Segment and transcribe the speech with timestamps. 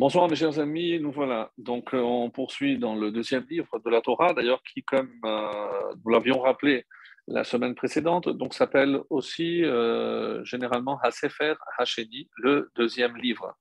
[0.00, 1.52] Bonsoir mes chers amis, nous voilà.
[1.58, 5.92] Donc euh, on poursuit dans le deuxième livre de la Torah, d'ailleurs qui, comme euh,
[6.02, 6.86] nous l'avions rappelé
[7.28, 13.54] la semaine précédente, donc s'appelle aussi euh, généralement Hasefer Hasheni, le deuxième livre.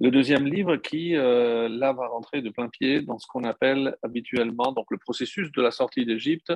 [0.00, 3.96] Le deuxième livre qui, euh, là, va rentrer de plein pied dans ce qu'on appelle
[4.02, 6.52] habituellement donc le processus de la sortie d'Égypte,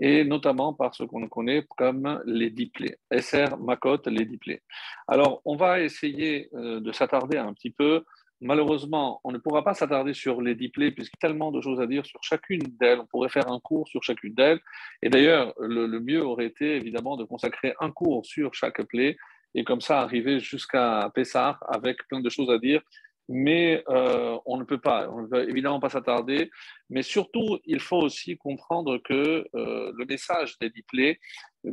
[0.00, 4.62] et notamment par ce qu'on connaît comme les diplés, Esser, Makot, les diplés.
[5.06, 8.02] Alors, on va essayer de s'attarder un petit peu
[8.40, 11.80] Malheureusement, on ne pourra pas s'attarder sur les diplés puisqu'il y a tellement de choses
[11.80, 13.00] à dire sur chacune d'elles.
[13.00, 14.60] On pourrait faire un cours sur chacune d'elles.
[15.02, 19.16] Et d'ailleurs, le, mieux aurait été évidemment de consacrer un cours sur chaque plaie
[19.54, 22.80] et comme ça arriver jusqu'à Pessah avec plein de choses à dire
[23.28, 26.50] mais euh, on ne peut pas, on ne peut évidemment pas s'attarder.
[26.88, 31.20] Mais surtout, il faut aussi comprendre que euh, le message des diplés,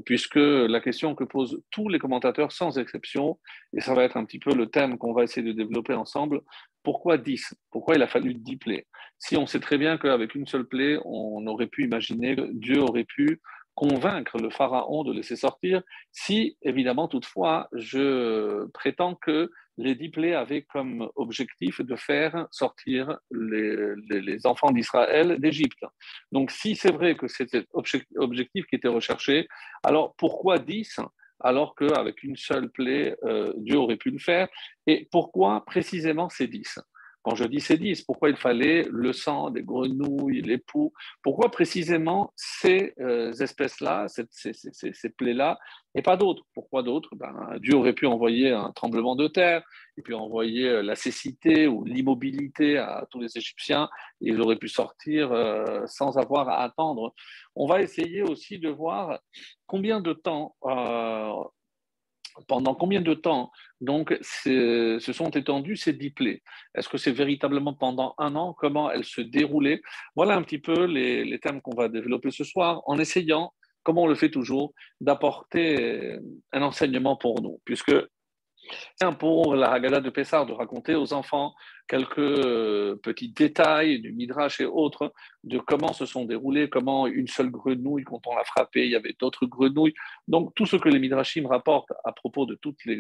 [0.06, 3.40] puisque la question que posent tous les commentateurs sans exception,
[3.74, 6.42] et ça va être un petit peu le thème qu'on va essayer de développer ensemble,
[6.84, 8.88] pourquoi 10 Pourquoi il a fallu 10 plaies?
[9.18, 12.82] Si on sait très bien qu'avec une seule plaie, on aurait pu imaginer que Dieu
[12.82, 13.42] aurait pu
[13.76, 20.64] convaincre le pharaon de laisser sortir, si évidemment toutefois je prétends que les diplés avaient
[20.64, 25.84] comme objectif de faire sortir les, enfants d'Israël d'Égypte.
[26.32, 27.66] Donc si c'est vrai que c'était
[28.16, 29.48] objectif qui était recherché,
[29.84, 31.00] alors pourquoi 10
[31.42, 34.48] alors qu'avec une seule plaie, euh, Dieu aurait pu le faire?
[34.88, 36.80] Et pourquoi précisément ces 10
[37.26, 40.94] quand je dis ces dix, pourquoi il fallait le sang des grenouilles, les poux?
[41.24, 45.58] Pourquoi précisément ces euh, espèces-là, ces, plaies-là,
[45.96, 46.44] et pas d'autres?
[46.54, 47.10] Pourquoi d'autres?
[47.16, 49.64] Ben, Dieu aurait pu envoyer un tremblement de terre,
[49.98, 53.90] et puis envoyer euh, la cécité ou l'immobilité à tous les Égyptiens,
[54.22, 57.16] et ils auraient pu sortir euh, sans avoir à attendre.
[57.56, 59.18] On va essayer aussi de voir
[59.66, 60.56] combien de temps
[62.48, 66.42] pendant combien de temps donc se sont étendues ces dix plaies?
[66.76, 68.54] Est-ce que c'est véritablement pendant un an?
[68.54, 69.82] Comment elles se déroulaient?
[70.16, 73.54] Voilà un petit peu les, thèmes qu'on va développer ce soir en essayant,
[73.84, 76.18] comme on le fait toujours, d'apporter
[76.52, 77.94] un enseignement pour nous, puisque
[79.20, 81.54] pour la Haggadah de Pessar de raconter aux enfants
[81.88, 85.14] quelques euh, petits détails du Midrash et autres
[85.44, 88.96] de comment se sont déroulés, comment une seule grenouille, quand on l'a frappée, il y
[88.96, 89.94] avait d'autres grenouilles.
[90.28, 92.96] Donc tout ce que les Midrashim rapportent à propos de toutes les,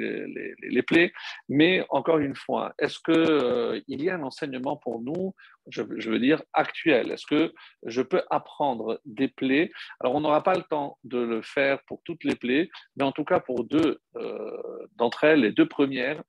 [0.61, 1.11] les, plaies.
[1.49, 5.33] Mais encore une fois, est-ce qu'il euh, y a un enseignement pour nous,
[5.69, 7.11] je, veux dire actuel?
[7.11, 7.53] Est-ce que
[7.83, 9.71] je peux apprendre des plaies?
[9.99, 13.11] Alors on n'aura pas le temps de le faire pour toutes les plaies, mais en
[13.11, 16.21] tout cas pour deux euh, d'entre elles, les deux premières,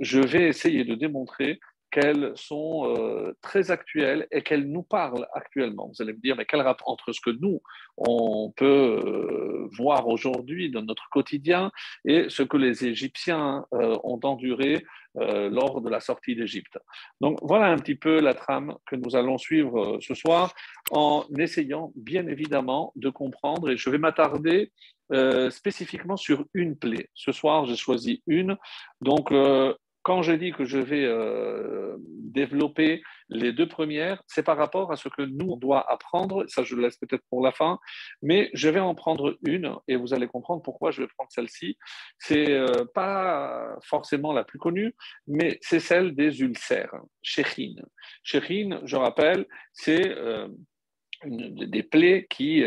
[0.00, 1.58] je vais essayer de démontrer
[1.90, 5.88] qu'elles sont euh, très actuelles et qu'elles nous parlent actuellement.
[5.88, 7.62] Vous allez me dire, mais quel rapport entre ce que nous,
[7.96, 11.70] on peut euh, voir aujourd'hui dans notre quotidien
[12.04, 14.84] et ce que les Égyptiens euh, ont enduré
[15.18, 16.78] lors de la sortie d'Égypte?
[17.22, 20.52] Donc voilà un petit peu la trame que nous allons suivre ce soir
[20.90, 24.72] en essayant bien évidemment de comprendre et je vais m'attarder
[25.48, 27.08] spécifiquement sur une plaie.
[27.14, 28.58] Ce soir, j'ai choisi une.
[29.00, 29.32] Donc,
[30.06, 34.96] quand je dis que je vais euh, développer les deux premières, c'est par rapport à
[34.96, 36.44] ce que nous, on doit apprendre.
[36.46, 37.80] Ça, je le laisse peut-être pour la fin.
[38.22, 41.76] Mais je vais en prendre une et vous allez comprendre pourquoi je vais prendre celle-ci.
[42.20, 44.94] C'est euh, pas forcément la plus connue,
[45.26, 47.74] mais c'est celle des ulcères, Shechin.
[48.22, 50.08] Shechin, je rappelle, c'est.
[50.08, 50.46] Euh,
[51.26, 52.64] des plaies qui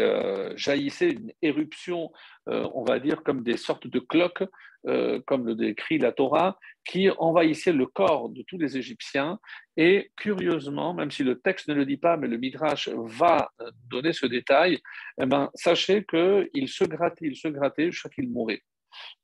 [0.56, 2.12] jaillissaient, une éruption,
[2.48, 4.44] on va dire, comme des sortes de cloques
[4.88, 9.38] euh, comme le décrit la Torah, qui envahissait le corps de tous les Égyptiens.
[9.76, 13.52] Et curieusement, même si le texte ne le dit pas, mais le Midrash va
[13.90, 14.80] donner ce détail,
[15.22, 18.62] eh ben, sachez qu'il se grattait, il se grattait jusqu'à qu'il mourait.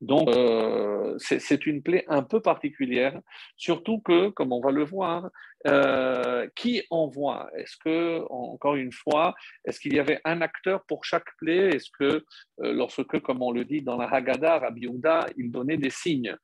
[0.00, 3.18] Donc, euh, c'est une plaie un peu particulière,
[3.56, 5.30] surtout que, comme on va le voir,
[5.66, 7.48] euh, qui envoie?
[7.56, 9.34] Est-ce que, encore une fois,
[9.64, 11.70] est-ce qu'il y avait un acteur pour chaque plaie?
[11.74, 15.78] Est-ce que, euh, lorsque, comme on le dit dans la Haggadah, Rabbi Yehuda, il donnait
[15.78, 16.36] des signes?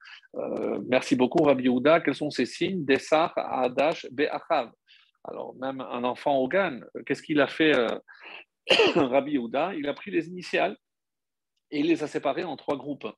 [0.89, 2.01] Merci beaucoup, Rabbi Yehuda.
[2.01, 2.84] Quels sont ces signes?
[2.84, 4.71] Dessar, Adash, Be'achav.
[5.24, 7.74] Alors, même un enfant au qu'est-ce qu'il a fait
[8.97, 9.74] Rabbi Yehuda?
[9.74, 10.77] Il a pris les initiales
[11.72, 13.09] et il les a séparés en trois groupes.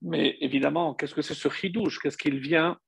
[0.00, 1.98] Mais évidemment, qu'est-ce que c'est ce chidouche?
[1.98, 2.78] Qu'est-ce qu'il vient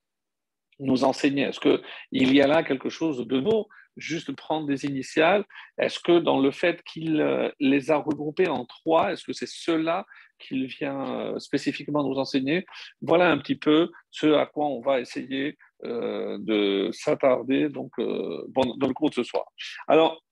[0.78, 1.42] nous enseigner?
[1.42, 3.68] Est-ce qu'il y a là quelque chose de nouveau?
[3.96, 5.44] Juste prendre des initiales.
[5.78, 9.48] Est-ce que dans le fait qu'il euh, les a regroupés en trois, est-ce que c'est
[9.48, 10.06] cela
[10.38, 12.66] qu'il vient euh, spécifiquement nous enseigner?
[13.00, 18.86] Voilà un petit peu ce à quoi on va essayer euh, de s'attarder donc, dans
[18.86, 19.46] le cours de ce soir.
[19.88, 20.22] Alors,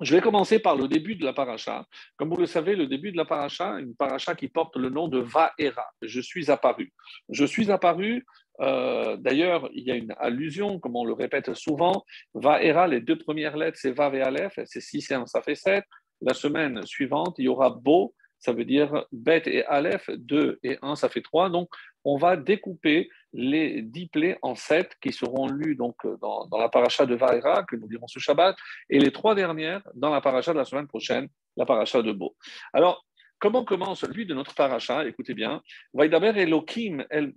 [0.00, 1.86] je vais commencer par le début de la paracha.
[2.16, 5.08] Comme vous le savez, le début de la paracha, une paracha qui porte le nom
[5.08, 5.86] de Vaera.
[6.02, 6.92] Je suis apparu.
[7.28, 8.24] Je suis apparu
[8.60, 12.04] Euh, d'ailleurs, il y a une allusion, comme on le répète souvent,
[12.34, 15.54] Vaera, les deux premières lettres, c'est Vav et Aleph, c'est 6 et 1, ça fait
[15.54, 15.84] 7.
[16.22, 20.76] La semaine suivante, il y aura Bo, ça veut dire Bet et Aleph, 2 et
[20.82, 21.50] 1, ça fait 3.
[21.50, 21.68] Donc,
[22.04, 27.06] on va découper les 10 plaies en 7 qui seront lues donc, dans, la paracha
[27.06, 28.56] de Vaera, que nous dirons ce Shabbat,
[28.90, 32.36] et les trois dernières dans la paracha de la semaine prochaine, la paracha de Bo.
[32.72, 33.04] Alors,
[33.40, 35.06] Comment commence lui de notre paracha?
[35.06, 35.62] Écoutez bien.
[35.94, 37.32] El.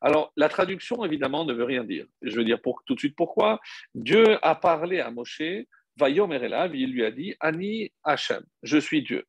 [0.00, 2.06] Alors, la traduction, évidemment, ne veut rien dire.
[2.22, 3.60] Je veux dire tout de suite pourquoi.
[3.94, 9.24] Dieu a parlé à Moshe, il lui a dit Ani Hashem, je suis Dieu.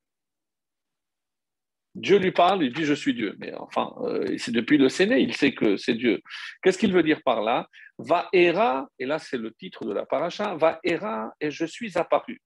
[1.95, 3.35] Dieu lui parle, il dit je suis Dieu.
[3.39, 6.21] Mais enfin, euh, c'est depuis le Séné, il sait que c'est Dieu.
[6.61, 7.67] Qu'est-ce qu'il veut dire par là?
[7.99, 11.97] Va era, et là c'est le titre de la paracha, va era et je suis
[11.97, 12.41] apparu.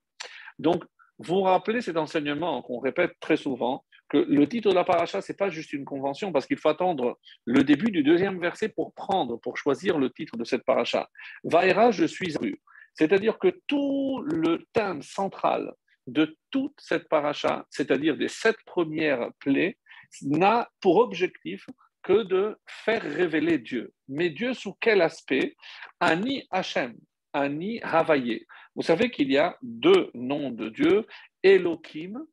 [0.59, 0.83] Donc
[1.19, 5.31] vous rappelez cet enseignement qu'on répète très souvent, que le titre de la paracha, ce
[5.31, 8.93] n'est pas juste une convention, parce qu'il faut attendre le début du deuxième verset pour
[8.93, 11.09] prendre, pour choisir le titre de cette paracha.
[11.43, 12.61] Vaera, je suis rue.
[12.93, 15.73] C'est-à-dire que tout le thème central
[16.07, 19.77] de toute cette paracha, c'est-à-dire des sept premières plaies,
[20.21, 21.65] n'a pour objectif
[22.01, 23.93] que de faire révéler Dieu.
[24.07, 25.55] Mais Dieu sous quel aspect?
[25.99, 26.95] Ani Hachem,
[27.33, 28.45] Ani Havaye.
[28.75, 31.05] Vous savez qu'il y a deux noms de Dieu,
[31.43, 32.25] Elohim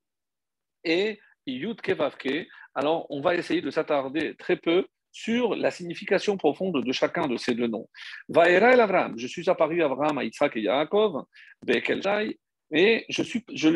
[0.84, 2.46] et Yud Kevavke.
[2.74, 7.36] Alors, on va essayer de s'attarder très peu sur la signification profonde de chacun de
[7.36, 7.88] ces deux noms.
[8.28, 11.24] Vaera el je suis apparu à à Isaac et Yaakov,
[11.64, 12.38] Bekelshai,
[12.70, 13.68] et je,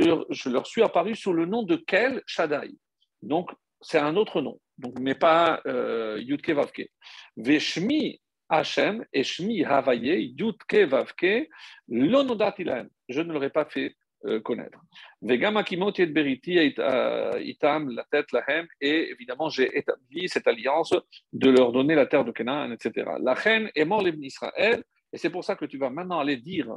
[0.50, 2.74] leur, suis apparu sous le nom de Kel Shaddai.
[3.22, 3.50] Donc,
[3.80, 6.88] c'est un autre nom, donc, mais pas euh, Yud Kevavke.
[7.36, 11.48] Veshmi Hachem, Eshmi Havaye, Yudke Vavke,
[11.88, 12.88] Lonodatilam.
[13.08, 13.94] Je ne l'aurais pas fait
[14.26, 14.80] euh, connaître.
[15.22, 20.94] Vegam Akimot Beriti euh, Itam, la tête Lahem, et évidemment, j'ai établi cette alliance
[21.32, 23.10] de leur donner la terre de Canaan, etc.
[23.20, 24.82] La reine est mort Israël,
[25.12, 26.68] et c'est pour ça que tu vas maintenant aller dire,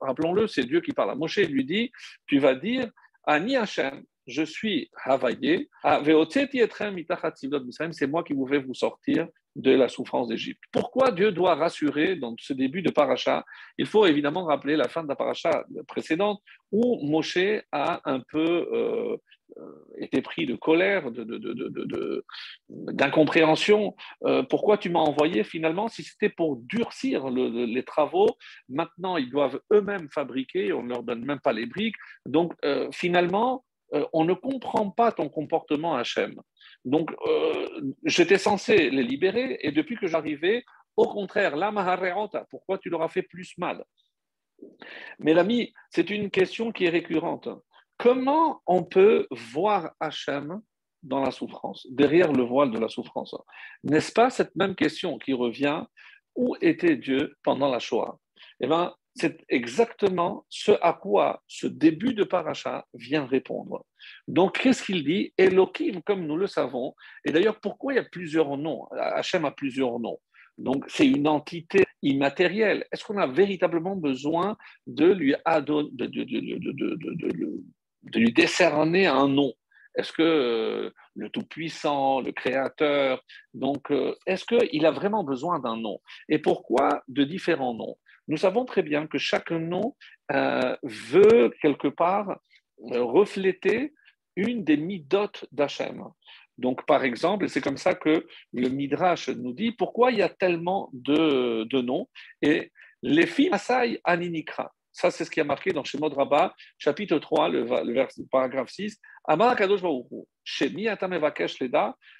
[0.00, 1.90] rappelons-le, c'est Dieu qui parle à Moshe, lui dit,
[2.26, 2.90] tu vas dire,
[3.24, 5.68] Ani Hachem, je suis Havaye,
[7.92, 10.62] c'est moi qui vous vous sortir de la souffrance d'Égypte.
[10.72, 13.44] Pourquoi Dieu doit rassurer dans ce début de paracha?
[13.76, 16.40] Il faut évidemment rappeler la fin de la paracha précédente
[16.70, 17.38] où Moshe
[17.70, 19.16] a un peu euh,
[19.98, 21.10] été pris de colère,
[22.68, 23.94] d'incompréhension.
[24.24, 28.28] Euh, pourquoi tu m'as envoyé finalement si c'était pour durcir les travaux?
[28.68, 31.96] Maintenant, ils doivent eux-mêmes fabriquer, on ne leur donne même pas les briques.
[32.26, 33.64] Donc euh, finalement,
[34.14, 36.34] on ne comprend pas ton comportement Hachem.
[36.84, 40.64] Donc, euh, j'étais censé les libérer, et depuis que j'arrivais,
[40.96, 43.84] au contraire, la mahareota, pourquoi tu leur as fait plus mal?
[45.18, 47.48] Mais l'ami, c'est une question qui est récurrente.
[47.98, 50.60] Comment on peut voir Hachem
[51.02, 53.34] dans la souffrance, derrière le voile de la souffrance
[53.84, 55.84] N'est-ce pas cette même question qui revient
[56.36, 58.18] Où était Dieu pendant la Shoah
[58.60, 63.84] Eh bien, c'est exactement ce à quoi ce début de paracha vient répondre.
[64.26, 66.94] Donc, qu'est-ce qu'il dit Elohim, comme nous le savons.
[67.24, 70.18] Et d'ailleurs, pourquoi il y a plusieurs noms Hachem a plusieurs noms.
[70.58, 72.86] Donc, c'est une entité immatérielle.
[72.92, 74.56] Est-ce qu'on a véritablement besoin
[74.86, 75.90] de lui, de,
[78.14, 79.52] lui décerner un nom
[79.94, 83.22] Est-ce que euh, le Tout-Puissant, le Créateur,
[83.54, 86.00] donc, euh, est-ce qu'il a vraiment besoin d'un nom?
[86.28, 87.96] Et pourquoi de différents noms?
[88.28, 89.96] Nous savons très bien que chaque nom
[90.32, 92.38] euh, veut quelque part
[92.78, 93.92] refléter
[94.36, 96.04] une des midotes d'Hachem.
[96.58, 100.28] Donc, par exemple, c'est comme ça que le Midrash nous dit pourquoi il y a
[100.28, 102.08] tellement de, noms?
[102.40, 102.70] Et
[103.02, 107.48] les filles Asai Aninikra, ça c'est ce qui a marqué dans Shemod Rabbah, chapitre 3,
[107.48, 109.00] le, paragraphe 6.
[109.24, 109.56] Amar.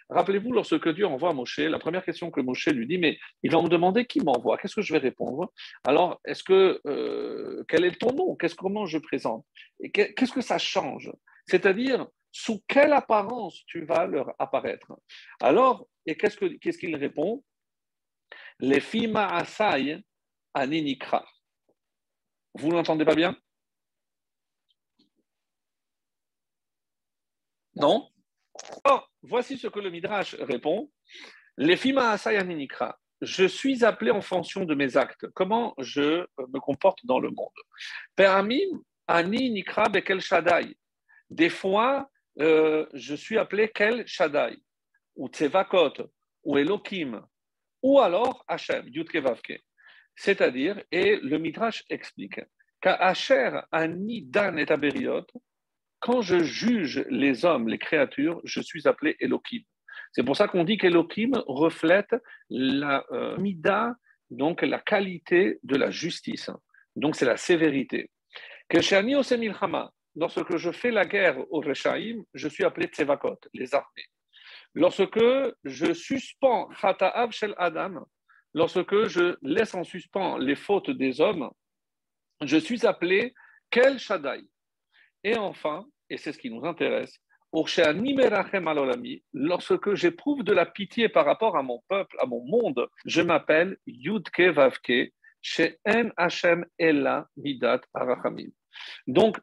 [0.08, 3.60] Rappelez-vous, lorsque Dieu envoie Moshe, la première question que Moshe lui dit, mais il va
[3.60, 5.52] me demander qui m'envoie, qu'est-ce que je vais répondre?
[5.84, 8.36] Alors, est-ce que, euh, quel est ton nom?
[8.36, 9.44] Qu'est-ce comment je présente?
[9.80, 11.10] Et qu'est-ce que ça change?
[11.46, 14.92] C'est-à-dire sous quelle apparence tu vas leur apparaître?
[15.40, 17.42] Alors, et qu'est-ce qu'il répond?
[18.60, 20.02] Les fima asai
[20.54, 21.24] aninikra.
[22.54, 23.36] Vous n'entendez pas bien?
[27.74, 28.10] Non?
[28.84, 30.90] Alors, voici ce que le Midrash répond.
[31.56, 32.98] Les fima aninikra.
[33.20, 37.52] Je suis appelé en fonction de mes actes, comment je me comporte dans le monde?
[38.16, 40.20] Peramim ani nikra bekel.
[41.30, 44.58] Des fois, euh, je suis appelé Kel Shaddai,
[45.16, 46.10] ou Tsevakot,
[46.44, 47.24] ou Elohim,
[47.82, 49.60] ou alors Hachem, Yudkevavke.
[50.16, 52.40] C'est-à-dire, et le Midrash explique,
[52.80, 55.26] qu'Acher Ani Dan et Aberiot,
[56.00, 59.62] quand je juge les hommes, les créatures, je suis appelé Elohim.
[60.12, 62.14] C'est pour ça qu'on dit qu'Elohim reflète
[62.50, 63.36] la euh,
[64.30, 66.50] donc la qualité de la justice.
[66.96, 68.10] Donc c'est la sévérité.
[68.68, 68.78] Que
[70.16, 74.08] lorsque je fais la guerre au Rechaim, je suis appelé Tsevakot, les armées.
[74.74, 75.24] Lorsque
[75.64, 78.06] je suspends Khata'av Shel Adam,
[78.54, 81.50] lorsque je laisse en suspens les fautes des hommes,
[82.42, 83.34] je suis appelé
[83.70, 84.44] Kel Shaddai.
[85.24, 87.18] Et enfin, et c'est ce qui nous intéresse,
[89.32, 93.76] lorsque j'éprouve de la pitié par rapport à mon peuple, à mon monde, je m'appelle
[93.86, 95.12] Yudke Vavke,
[95.86, 98.48] En Hashem Ella Midat Arachamim.
[99.06, 99.38] Donc,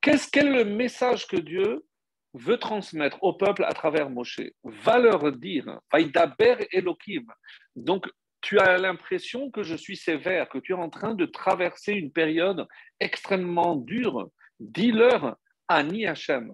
[0.00, 1.84] qu'est-ce quel est le message que Dieu
[2.34, 4.40] veut transmettre au peuple à travers Moshe?
[4.64, 7.26] Va leur dire, Vaidaber Elohim.
[7.76, 8.06] Donc,
[8.40, 12.12] tu as l'impression que je suis sévère, que tu es en train de traverser une
[12.12, 12.66] période
[13.00, 14.28] extrêmement dure.
[14.58, 15.36] Dis-leur,
[15.68, 16.52] Ani Hashem.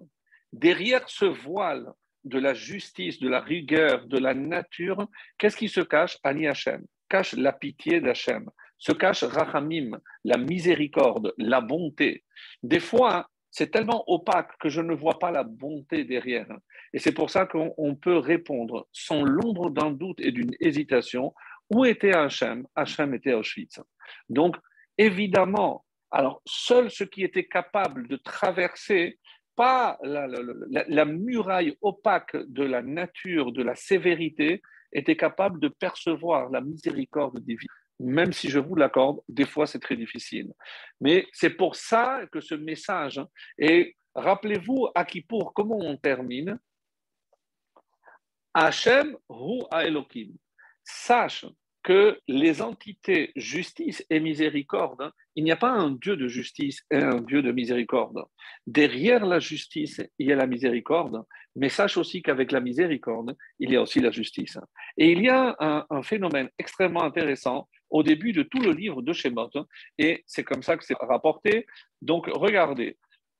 [0.53, 1.91] Derrière ce voile
[2.23, 5.07] de la justice, de la rigueur, de la nature,
[5.37, 11.33] qu'est-ce qui se cache Ani Hashem Cache la pitié d'Hachem, se cache Rachamim, la miséricorde,
[11.37, 12.23] la bonté.
[12.61, 16.47] Des fois, c'est tellement opaque que je ne vois pas la bonté derrière.
[16.93, 21.33] Et c'est pour ça qu'on peut répondre sans l'ombre d'un doute et d'une hésitation
[21.69, 22.65] où était Hachem?
[22.75, 23.79] Hachem était Auschwitz.
[24.27, 24.55] Donc,
[24.97, 29.19] évidemment, alors seul ceux qui étaient capables de traverser
[29.55, 34.61] pas la, muraille opaque de la nature, de la sévérité,
[34.93, 37.67] était capable de percevoir la miséricorde divine.
[37.99, 40.53] Même si je vous l'accorde, des fois c'est très difficile.
[41.01, 43.21] Mais c'est pour ça que ce message,
[43.57, 46.59] et rappelez-vous à qui pour comment on termine?
[48.53, 50.33] Hachem hu Elohim.
[50.83, 51.45] Sache
[51.83, 56.85] que les entités justice et miséricorde, hein, il n'y a pas un Dieu de justice
[56.91, 58.25] et un Dieu de miséricorde.
[58.67, 61.23] Derrière la justice, il y a la miséricorde,
[61.55, 64.57] mais sache aussi qu'avec la miséricorde, il y a aussi la justice.
[64.97, 69.13] Et il y a un, phénomène extrêmement intéressant au début de tout le livre de
[69.13, 69.65] Shemot, hein,
[69.97, 71.65] et c'est comme ça que c'est rapporté.
[72.01, 72.97] Donc regardez,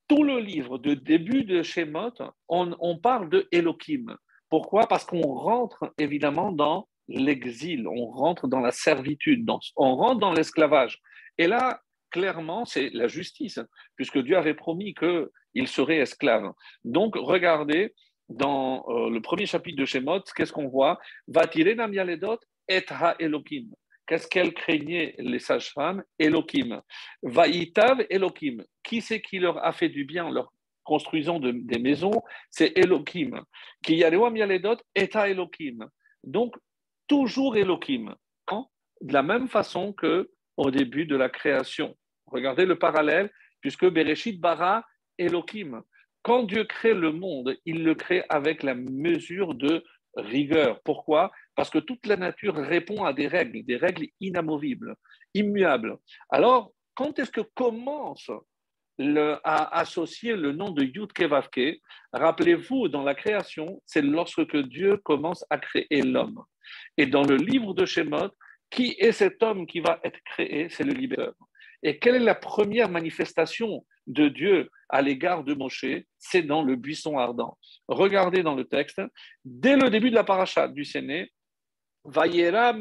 [0.08, 2.14] tout le livre de début de Shemot,
[2.48, 4.18] on, on parle de Elohim.
[4.50, 4.88] Pourquoi?
[4.88, 11.00] Parce qu'on rentre évidemment dans l'exil, on rentre dans la servitude, on rentre dans l'esclavage.
[11.38, 13.60] Et là, clairement, c'est la justice,
[13.96, 16.52] puisque Dieu avait promis qu'il serait esclave.
[16.84, 17.94] Donc, regardez,
[18.30, 21.00] dans euh, le premier chapitre de Shemot, qu'est-ce qu'on voit?
[21.28, 21.76] Va tirer
[22.68, 23.70] et ha Elohim.
[24.10, 26.04] Qu'est-ce qu'elle craignait, les sages-femmes?
[26.18, 26.82] Elohim.
[27.22, 28.64] Vaïtav Elohim.
[28.82, 30.52] Qui c'est qui leur a fait du bien en leur
[30.84, 32.24] construisant des maisons?
[32.50, 33.44] C'est Elohim.
[33.84, 35.88] Qui yarewa mialedot et ha Elohim.
[36.24, 36.56] Donc,
[37.08, 38.16] toujours Elohim,
[39.02, 41.96] de la même façon que au début de la création.
[42.26, 44.84] Regardez le parallèle, puisque Bereshit bara
[45.20, 45.84] Elohim.
[46.24, 49.84] Quand Dieu crée le monde, il le crée avec la mesure de
[50.22, 50.82] rigueur.
[50.84, 51.32] Pourquoi?
[51.56, 54.96] Parce que toute la nature répond à des règles, des règles inamovibles,
[55.34, 55.98] immuables.
[56.30, 58.30] Alors, quand est-ce que commence
[59.44, 61.80] à associer le nom de Yud Kevavke
[62.12, 66.44] Rappelez-vous, dans la création, c'est lorsque Dieu commence à créer l'homme.
[66.98, 68.32] Et dans le livre de Shemot,
[68.70, 70.68] qui est cet homme qui va être créé?
[70.70, 71.48] C'est le libérateur.
[71.82, 75.86] Et quelle est la première manifestation de Dieu à l'égard de Moshe
[76.18, 77.58] C'est dans le buisson ardent.
[77.88, 79.02] Regardez dans le texte,
[79.46, 81.32] dès le début de la paracha du Séné,
[82.04, 82.74] Vayera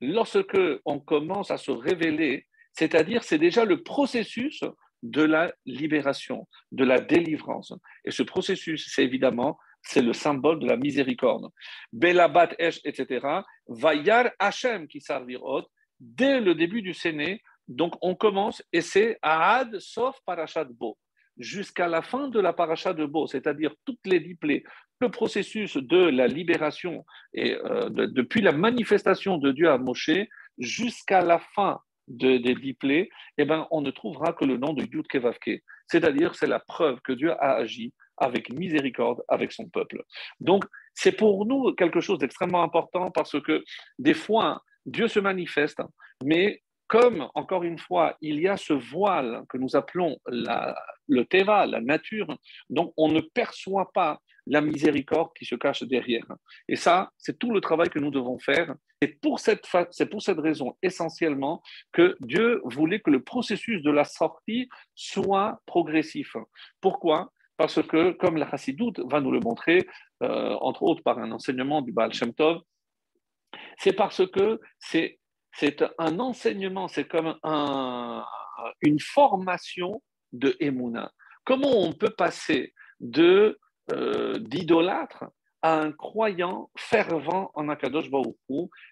[0.00, 4.62] Lorsque on commence à se révéler, c'est-à-dire c'est déjà le processus
[5.02, 7.72] de la libération, de la délivrance.
[8.04, 11.50] Et ce processus, c'est évidemment c'est le symbole de la miséricorde.
[11.92, 13.26] Belabat Esh, etc.
[14.88, 15.00] Qui
[16.00, 17.42] dès le début du Séné.
[17.68, 20.98] Donc on commence et c'est Ahad sauf Parashat Bo
[21.36, 24.64] jusqu'à la fin de la paracha de Bo, c'est-à-dire toutes les diplés,
[25.00, 30.10] le processus de la libération et euh, depuis la manifestation de Dieu à Moshe
[30.58, 34.82] jusqu'à la fin de, des diplés, eh ben, on ne trouvera que le nom de
[34.82, 35.62] Yud Kevavke.
[35.88, 40.02] C'est-à-dire, c'est la preuve que Dieu a agi avec miséricorde avec son peuple.
[40.38, 43.64] Donc, c'est pour nous quelque chose d'extrêmement important parce que
[43.98, 45.80] des fois, Dieu se manifeste,
[46.22, 46.62] mais
[46.94, 51.80] comme, encore une fois, il y a ce voile que nous appelons le Teva, la
[51.80, 52.28] nature,
[52.70, 56.26] donc on ne perçoit pas la miséricorde qui se cache derrière.
[56.68, 58.74] Et ça, c'est tout le travail que nous devons faire.
[59.00, 64.68] Et c'est pour cette raison essentiellement que Dieu voulait que le processus de la sortie
[64.94, 66.36] soit progressif.
[66.80, 67.32] Pourquoi?
[67.56, 69.86] Parce que, comme la Chassidoute va nous le montrer,
[70.22, 72.60] euh, entre autres par un enseignement du Baal Shem Tov,
[73.78, 75.18] c'est parce que c'est,
[75.98, 77.38] un enseignement, c'est comme
[78.82, 81.12] une formation de Emouna.
[81.44, 83.58] Comment on peut passer de
[83.92, 85.26] euh, d'idolâtre
[85.60, 88.36] à un croyant fervent en Akadosh Baruch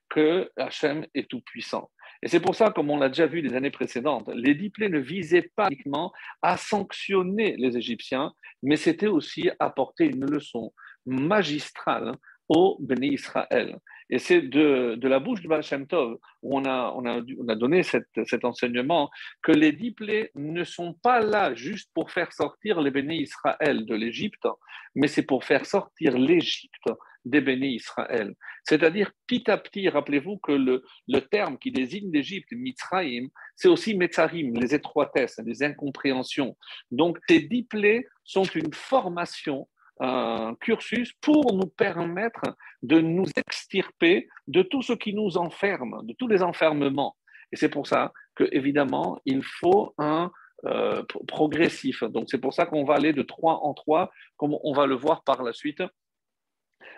[0.09, 1.91] que Hachem est tout-puissant?
[2.23, 5.01] Et c'est pour ça, comme on l'a déjà vu les années précédentes, les diplés ne
[5.01, 10.73] visaient pas uniquement à sanctionner les Égyptiens, mais c'était aussi apporter une leçon
[11.05, 12.15] magistrale
[12.49, 13.79] au Béni Israël.
[14.11, 17.49] Et c'est de, la bouche de Baal Shem Tov où on a, on a, on
[17.49, 19.11] a donné cet enseignement
[19.43, 23.95] que les diplés ne sont pas là juste pour faire sortir les Béni Israël de
[23.95, 24.47] l'Égypte,
[24.95, 26.89] mais c'est pour faire sortir l'Égypte
[27.25, 28.35] des bénis Israël.
[28.65, 33.97] C'est-à-dire, petit à petit, rappelez-vous que le, le terme qui désigne l'Égypte, Mitzrayim, c'est aussi
[33.97, 36.57] Metzarim, les étroitesses, les incompréhensions.
[36.91, 39.69] Donc, ces diplés sont une formation
[40.03, 42.43] un cursus pour nous permettre
[42.83, 47.17] de nous extirper de tout ce qui nous enferme, de tous les enfermements.
[47.53, 50.33] Et c'est pour ça que, évidemment, il faut un
[50.65, 52.03] euh, progressif.
[52.03, 54.97] Donc, c'est pour ça qu'on va aller de 3 en 3, comme on va le
[54.97, 55.83] voir par la suite.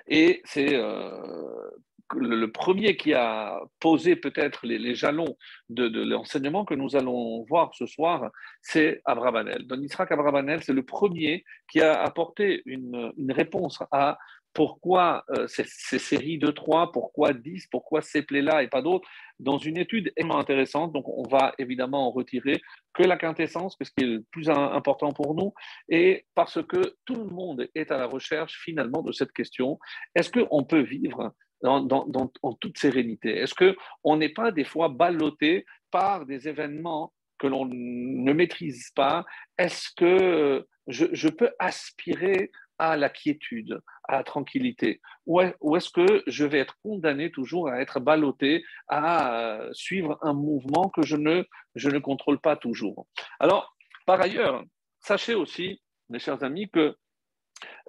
[0.06, 1.70] Et c'est euh,
[2.12, 5.36] le, premier qui a posé peut-être les, jalons
[5.68, 8.30] de, l'enseignement que nous allons voir ce soir,
[8.62, 9.66] c'est Abrabanel.
[9.66, 14.18] Don Yitzhak Abrabanel, c'est le premier qui a apporté une, réponse à
[14.52, 15.64] pourquoi euh, ces,
[15.98, 19.08] séries de trois, pourquoi 10, pourquoi ces plaies-là et pas d'autres,
[19.40, 20.92] dans une étude extrêmement intéressante.
[20.92, 25.10] Donc, on va évidemment en retirer que la quintessence, ce qui est le plus important
[25.10, 25.52] pour nous,
[25.88, 29.80] et parce que tout le monde est à la recherche finalement de cette question
[30.14, 33.36] est-ce qu'on peut vivre en toute sérénité.
[33.38, 39.24] Est-ce qu'on n'est pas des fois ballotté par des événements que l'on ne maîtrise pas?
[39.58, 45.00] Est-ce que je, peux aspirer à la quiétude, à la tranquillité?
[45.26, 50.88] Ou est-ce que je vais être condamné toujours à être ballotté, à suivre un mouvement
[50.90, 51.44] que je ne,
[51.74, 53.06] je ne contrôle pas toujours?
[53.40, 53.74] Alors,
[54.06, 54.62] par ailleurs,
[55.00, 55.80] sachez aussi,
[56.10, 56.96] mes chers amis, que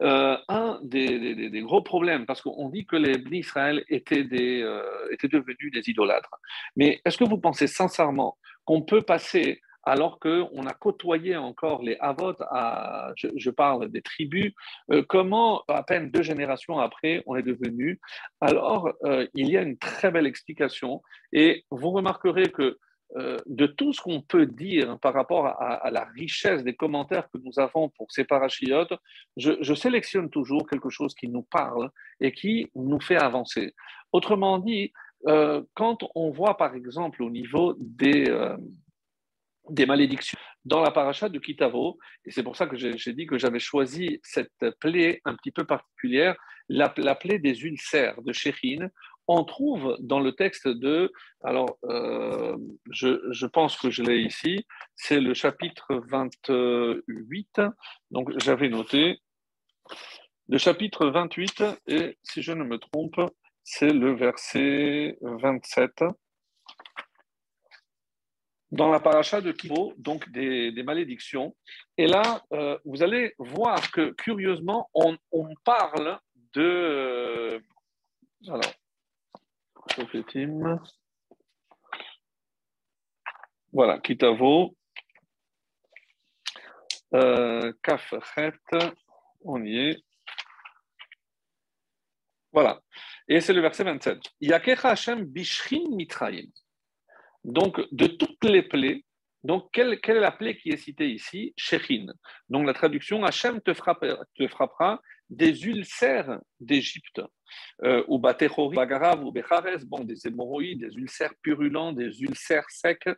[0.02, 5.28] euh, un des, gros problèmes, parce qu'on dit que les Israël étaient, des, euh, étaient
[5.28, 6.36] devenus des idolâtres.
[6.76, 11.96] Mais est-ce que vous pensez sincèrement qu'on peut passer, alors qu'on a côtoyé encore les
[12.00, 12.36] Havot,
[13.16, 14.54] je, parle des tribus,
[14.92, 18.00] euh, comment à peine deux générations après on est devenu?
[18.42, 18.92] Alors,
[19.34, 21.02] il y a une très belle explication.
[21.32, 22.80] Et vous remarquerez que
[23.18, 27.38] euh, de tout ce qu'on peut dire par rapport à, la richesse des commentaires que
[27.38, 28.94] nous avons pour ces parachiotes,
[29.38, 33.74] je, sélectionne toujours quelque chose qui nous parle et qui nous fait avancer.
[34.12, 34.92] Autrement dit,
[35.28, 38.58] euh, quand on voit par exemple au niveau des, euh,
[39.70, 43.38] des malédictions dans la paracha de Kitavo, et c'est pour ça que j'ai dit que
[43.38, 44.52] j'avais choisi cette
[44.82, 46.36] plaie un petit peu particulière,
[46.68, 48.92] la, la plaie des ulcères de Shérine,
[49.28, 51.12] on trouve dans le texte de,
[51.44, 52.58] alors euh,
[52.92, 57.62] je, pense que je l'ai ici, c'est le chapitre 28,
[58.12, 59.20] donc j'avais noté
[60.48, 63.20] le chapitre 28, et si je ne me trompe,
[63.64, 66.04] c'est le verset 27.
[68.72, 71.56] Dans la paracha de Kibo, donc des, malédictions.
[71.98, 76.20] Et là, euh, vous allez voir que curieusement, on, on parle
[76.54, 77.62] de.
[78.48, 78.74] Alors,
[83.72, 84.76] voilà, Kitavo.
[87.14, 87.72] Euh,
[89.42, 90.04] on y est.
[92.52, 92.82] Voilà.
[93.28, 94.20] Et c'est le verset 27.
[94.42, 96.48] Yakecha Hashem bishrin mitraim.
[97.44, 99.04] Donc, de toutes les plaies,
[99.44, 101.54] donc quelle, quelle, est la plaie qui est citée ici?
[101.58, 102.08] Shechin.
[102.50, 107.22] Donc, la traduction Hachem te frappera, te frappera des ulcères d'Égypte,
[107.84, 113.10] euh, ou bagarav, ou bechares, bon, des hémorroïdes, des ulcères purulents, des ulcères secs,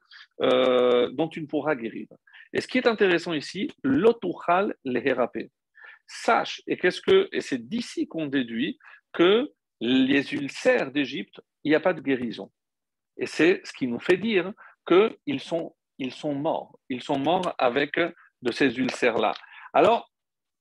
[0.42, 2.08] euh, dont tu ne pourras guérir.
[2.54, 5.52] Et ce qui est intéressant ici, l'otuchal leherapé.
[6.08, 8.80] Sache, et qu'est-ce que, et c'est d'ici qu'on déduit
[9.12, 12.52] que les ulcères d'Égypte, il n'y a pas de guérison.
[13.18, 14.54] Et c'est ce qui nous fait dire
[14.88, 16.80] qu'ils sont, ils sont morts.
[16.90, 18.00] Ils sont morts avec
[18.42, 19.34] de ces ulcères-là.
[19.74, 20.10] Alors,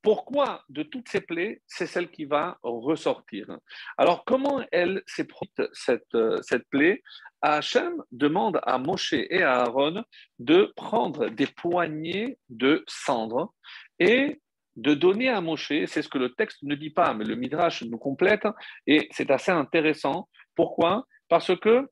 [0.06, 3.58] pourquoi de toutes ces plaies, c'est celle qui va ressortir
[3.98, 7.02] Alors, comment elle s'est produite, cette, euh, cette plaie?
[7.42, 10.04] Hachem demande à Moshe et à Aaron
[10.38, 13.52] de prendre des poignées de cendres
[13.98, 14.40] et
[14.76, 17.82] de donner à Moshe, c'est ce que le texte ne dit pas, mais le Midrash
[17.82, 18.46] nous complète,
[18.86, 20.28] et c'est assez intéressant.
[20.54, 21.04] Pourquoi?
[21.28, 21.90] Parce que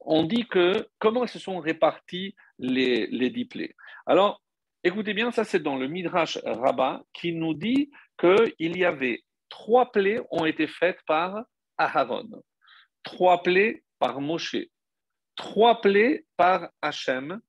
[0.00, 3.74] on dit que comment se sont répartis les, les dix plaies?
[4.04, 4.41] Alors,
[4.84, 9.92] Écoutez bien, ça c'est dans le Midrash Rabbah qui nous dit qu'il y avait trois
[9.92, 11.44] plaies ont été faites par
[11.78, 12.28] Aharon,
[13.04, 14.56] trois plaies par Moshe,
[15.36, 17.40] trois plaies par Hachem,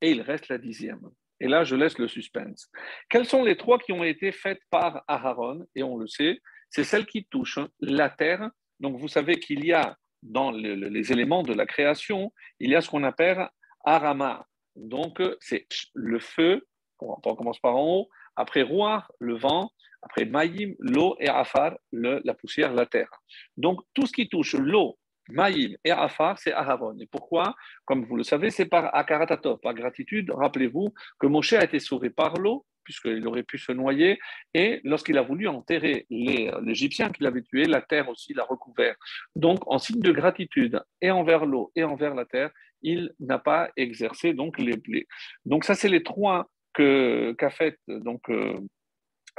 [0.00, 1.02] et il reste la dixième.
[1.40, 2.70] Et là, je laisse le suspense.
[3.10, 5.66] Quelles sont les trois qui ont été faites par Aharon?
[5.74, 8.48] Et on le sait, c'est celles qui touchent la terre.
[8.80, 12.80] Donc, vous savez qu'il y a dans les éléments de la création, il y a
[12.80, 13.48] ce qu'on appelle
[13.84, 14.46] Arama.
[14.76, 16.66] Donc, c'est le feu,
[17.00, 19.70] on commence par en haut, après Rouar, le vent,
[20.02, 23.10] après Maïm, l'eau et Afar, la poussière, la terre.
[23.56, 26.98] Donc, tout ce qui touche l'eau, Maïm et Afar, c'est Aharon.
[26.98, 27.54] Et pourquoi?
[27.86, 30.30] Comme vous le savez, c'est par Akaratatov, par gratitude.
[30.30, 34.18] Rappelez-vous que Moshe a été sauvé par l'eau, puisqu'il aurait pu se noyer.
[34.52, 38.96] Et lorsqu'il a voulu enterrer l'Égyptien qu'il avait tué, la terre aussi l'a recouvert.
[39.34, 42.50] Donc, en signe de gratitude, et envers l'eau et envers la terre,
[42.84, 45.06] il n'a pas exercé donc les blés.
[45.44, 48.58] Donc, ça, c'est les trois qu'a fait donc euh,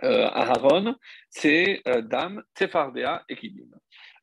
[0.03, 0.95] euh, Aaron,
[1.29, 3.69] c'est euh, Dam, Tefardea et Kidim.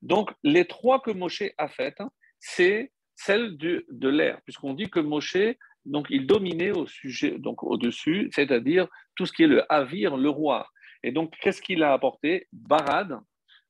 [0.03, 2.03] Donc, les trois que Moshe a faites,
[2.39, 7.63] c'est celle de, de l'air, puisqu'on dit que Moshe, donc, il dominait au sujet, donc
[7.63, 10.69] au-dessus, c'est-à-dire tout ce qui est le avir, le roi.
[11.03, 12.47] Et donc, qu'est-ce qu'il a apporté?
[12.53, 13.19] Barad,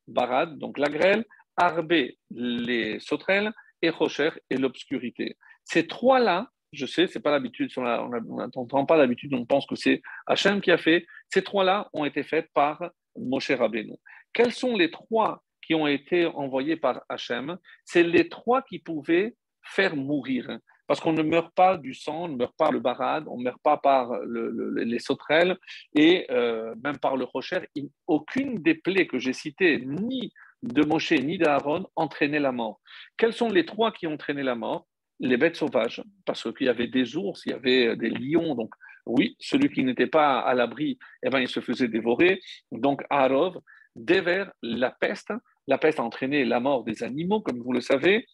[0.09, 1.25] Barad, donc la grêle,
[1.57, 5.37] Arbé, les sauterelles, et Rocher et l'obscurité.
[5.65, 10.01] Ces trois-là, je sais, c'est pas l'habitude, on n'entend pas l'habitude, on pense que c'est
[10.27, 11.05] Hachem qui a fait.
[11.29, 12.83] Ces trois-là ont été faits par
[13.17, 13.95] Moshe Rabbeinu.
[14.33, 17.59] Quels sont les trois qui ont été envoyés par Hachem?
[17.85, 20.59] C'est les trois qui pouvaient faire mourir.
[20.87, 23.45] Parce qu'on ne meurt pas du sang, on ne meurt pas le barad, on ne
[23.45, 25.57] meurt pas par les sauterelles
[25.95, 27.61] et euh, même par le rocher.
[28.07, 32.81] Aucune des plaies que j'ai citées, ni de Moshe ni d'Aaron, entraînait la mort.
[33.17, 34.87] Quels sont les trois qui ont entraîné la mort?
[35.21, 38.75] Les bêtes sauvages, parce qu'il y avait des ours, il y avait des lions, donc
[39.07, 42.41] oui, celui qui n'était pas à l'abri, eh ben, il se faisait dévorer.
[42.73, 43.61] Donc Arov,
[43.95, 45.33] Dever, la peste,
[45.67, 48.27] la peste a entraîné la mort des animaux, comme vous le savez,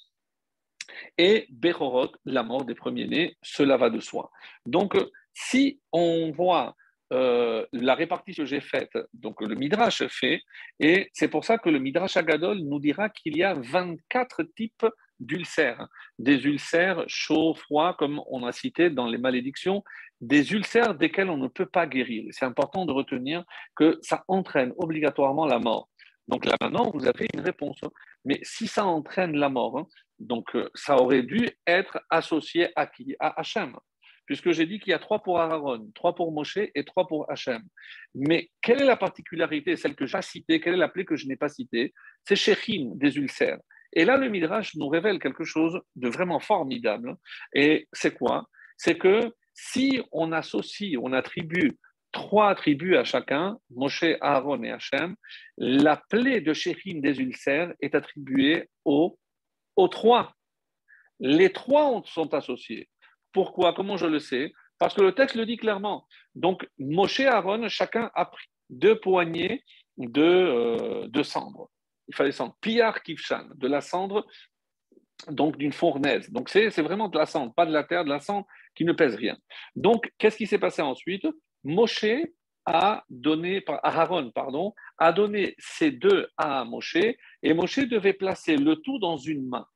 [1.16, 4.30] et Bechorot, la mort des premiers-nés, cela va de soi.
[4.64, 4.96] Donc,
[5.34, 6.74] si on voit
[7.12, 10.42] euh, la répartition que j'ai faite, donc le Midrash fait,
[10.78, 14.86] et c'est pour ça que le Midrash Agadol nous dira qu'il y a 24 types
[15.20, 19.82] d'ulcères, des ulcères chauds, froids, comme on a cité dans les malédictions,
[20.20, 22.26] des ulcères desquels on ne peut pas guérir.
[22.30, 23.44] C'est important de retenir
[23.74, 25.88] que ça entraîne obligatoirement la mort.
[26.28, 27.80] Donc là maintenant, vous avez une réponse.
[28.24, 29.86] Mais si ça entraîne la mort, hein,
[30.18, 33.16] donc euh, ça aurait dû être associé à qui?
[33.18, 33.74] À Hachem.
[34.28, 37.30] Puisque j'ai dit qu'il y a trois pour Aaron, trois pour Moshe et trois pour
[37.30, 37.62] Hachem.
[38.14, 41.26] Mais quelle est la particularité, celle que j'ai citée, quelle est la plaie que je
[41.26, 41.94] n'ai pas citée?
[42.26, 43.58] C'est Shechin, des ulcères.
[43.94, 47.16] Et là, le Midrash nous révèle quelque chose de vraiment formidable.
[47.54, 48.46] Et c'est quoi?
[48.76, 51.78] C'est que si on associe, on attribue
[52.12, 55.16] trois attributs à chacun, Moshe, Aaron et Hachem,
[55.56, 59.18] la plaie de Shechin des ulcères est attribuée aux,
[59.74, 60.34] aux trois.
[61.18, 62.90] Les trois sont associés.
[63.32, 63.72] Pourquoi?
[63.74, 64.52] Comment je le sais?
[64.78, 66.06] Parce que le texte le dit clairement.
[66.34, 69.64] Donc, Moshe et Aaron, chacun a pris deux poignées
[69.96, 71.70] de, euh, de cendre
[72.08, 72.56] il fallait descendre.
[72.60, 74.26] Piyar Kifshan, de la cendre,
[75.28, 76.30] donc d'une fournaise.
[76.30, 78.92] Donc c'est vraiment de la cendre, pas de la terre, de la cendre qui ne
[78.92, 79.36] pèse rien.
[79.76, 81.26] Donc qu'est-ce qui s'est passé ensuite?
[81.64, 82.06] Moshe
[82.64, 86.96] a donné, Aaron, pardon, a donné ces deux à Moshe,
[87.42, 89.66] et Moshe devait placer le tout dans une main.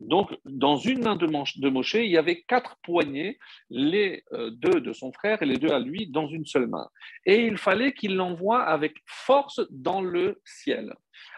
[0.00, 4.80] Donc, dans une main de, de Moshe, il y avait quatre poignées, les euh, deux
[4.80, 6.88] de son frère et les deux à lui, dans une seule main.
[7.26, 10.94] Et il fallait qu'il l'envoie avec force dans le ciel.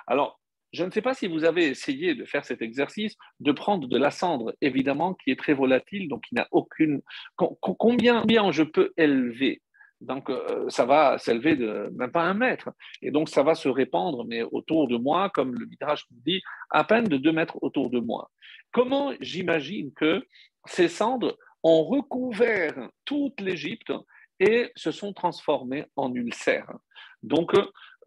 [0.07, 0.41] Alors,
[0.73, 3.99] je ne sais pas si vous avez essayé de faire cet exercice, de prendre de
[3.99, 7.03] la cendre, évidemment, qui est très volatile, donc qui n'a aucune.
[7.37, 9.61] Combien bien je peux élever
[10.03, 12.71] donc, euh, ça va s'élever de même pas un mètre.
[13.01, 16.43] Et donc, ça va se répandre, mais autour de moi, comme le Midrash nous dit,
[16.71, 18.31] à peine de deux mètres autour de moi.
[18.73, 20.27] Comment j'imagine que
[20.67, 23.93] ces cendres ont recouvert toute l'Égypte
[24.41, 26.73] et se sont transformées en ulcères?
[27.23, 27.55] Donc,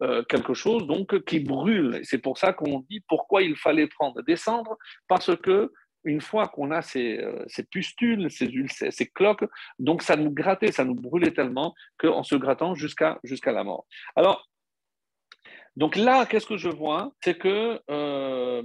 [0.02, 2.00] euh, quelque chose donc qui brûle.
[2.02, 4.76] C'est pour ça qu'on dit pourquoi il fallait prendre des cendres,
[5.08, 5.72] parce que
[6.06, 9.44] une fois qu'on a ces, euh, pustules, ces, ulcères, ces cloques,
[9.78, 13.86] donc ça nous grattait, ça nous brûlait tellement qu'en se grattant jusqu'à la mort.
[14.14, 14.48] Alors,
[15.76, 17.12] donc là, qu'est-ce que je vois?
[17.22, 18.62] C'est que euh,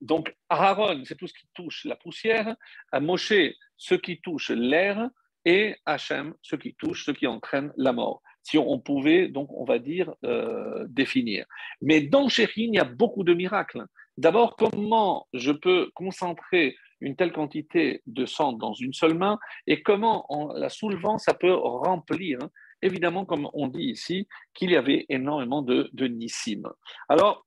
[0.00, 2.54] donc Aaron, c'est tout ce qui touche la poussière,
[2.92, 3.32] à Moshe,
[3.76, 5.10] ce qui touche l'air,
[5.44, 8.22] et Hachem, ce qui touche, ce qui entraîne la mort.
[8.42, 11.46] Si on pouvait, donc, on va dire, euh, définir.
[11.80, 13.84] Mais dans Shechin, il y a beaucoup de miracles.
[14.18, 19.82] D'abord, comment je peux concentrer une telle quantité de sang dans une seule main et
[19.82, 22.50] comment, en la soulevant, ça peut remplir, hein.
[22.80, 26.62] évidemment, comme on dit ici, qu'il y avait énormément de, nissim.
[27.08, 27.46] Alors,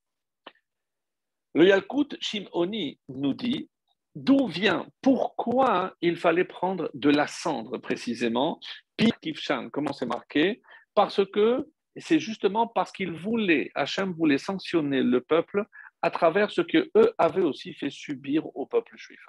[1.54, 3.70] le Yalkut Shimoni nous dit
[4.16, 8.60] d'où vient, pourquoi il fallait prendre de la cendre précisément,
[8.98, 10.62] Pire Kifshan, comment c'est marqué?
[10.94, 15.66] Parce que c'est justement parce qu'il voulait, Hachem voulait sanctionner le peuple
[16.06, 19.26] à travers ce que eux avaient aussi fait subir au peuple juif.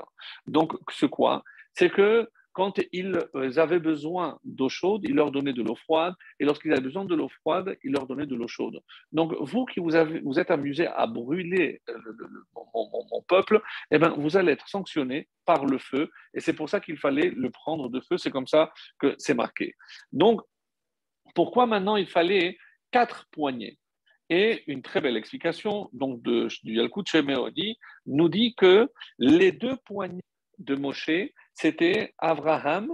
[0.47, 1.43] Donc, ce quoi?
[1.73, 3.19] C'est que quand ils
[3.57, 7.15] avaient besoin d'eau chaude, il leur donnait de l'eau froide, et lorsqu'ils avaient besoin de
[7.15, 8.79] l'eau froide, il leur donnait de l'eau chaude.
[9.11, 11.99] Donc, vous qui vous, êtes amusés à brûler euh,
[12.85, 16.81] mon, peuple, eh ben, vous allez être sanctionné par le feu, et c'est pour ça
[16.81, 19.75] qu'il fallait le prendre de feu, c'est comme ça que c'est marqué.
[20.13, 20.43] Donc,
[21.35, 22.59] pourquoi maintenant il fallait
[22.91, 23.79] quatre poignées?
[24.29, 27.05] Et une très belle explication donc du Yalkut
[28.07, 30.23] nous dit que les deux poignées
[30.59, 31.11] de Moshe,
[31.55, 32.93] c'était Abraham.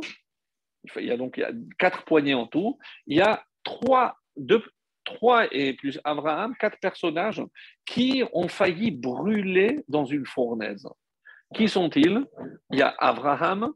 [0.97, 1.41] Il y a donc
[1.79, 2.79] quatre poignées en tout.
[3.07, 4.63] Il y a trois, deux,
[5.05, 7.43] trois et plus Abraham, quatre personnages
[7.87, 10.87] qui ont failli brûler dans une fournaise.
[11.55, 12.25] Qui sont-ils?
[12.71, 13.73] Il y a Abraham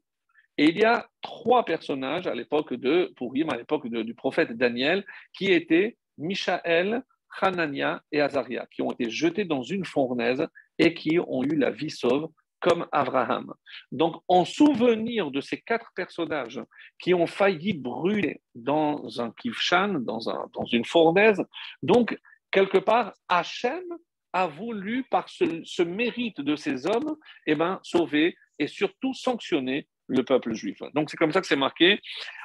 [0.58, 3.12] et il y a trois personnages à l'époque de
[3.50, 5.04] à l'époque du prophète Daniel,
[5.36, 7.02] qui étaient Michaël,
[7.40, 10.46] Hanania et Azaria, qui ont été jetés dans une fournaise
[10.78, 12.28] et qui ont eu la vie sauve
[12.60, 13.52] comme Abraham.
[13.92, 16.60] Donc, en souvenir de ces quatre personnages
[16.98, 21.42] qui ont failli brûler dans un kivshan, dans, un, dans une fournaise,
[21.82, 22.18] donc,
[22.50, 23.84] quelque part, Hachem
[24.32, 30.24] a voulu, par ce, mérite de ces hommes, eh ben, sauver et surtout sanctionner le
[30.24, 30.78] peuple juif.
[30.94, 32.00] Donc, c'est comme ça que c'est marqué.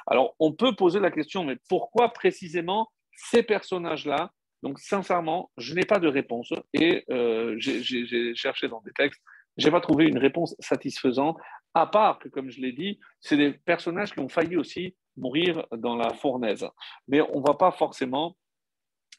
[0.06, 5.84] Alors, on peut poser la question, mais pourquoi précisément ces personnages-là donc, sincèrement, je n'ai
[5.84, 9.20] pas de réponse et euh, j'ai cherché dans des textes
[9.56, 11.38] je n'ai pas trouvé une réponse satisfaisante,
[11.74, 15.66] à part que, comme je l'ai dit, c'est des personnages qui ont failli aussi mourir
[15.76, 16.66] dans la fournaise.
[17.08, 18.36] Mais on ne va pas forcément.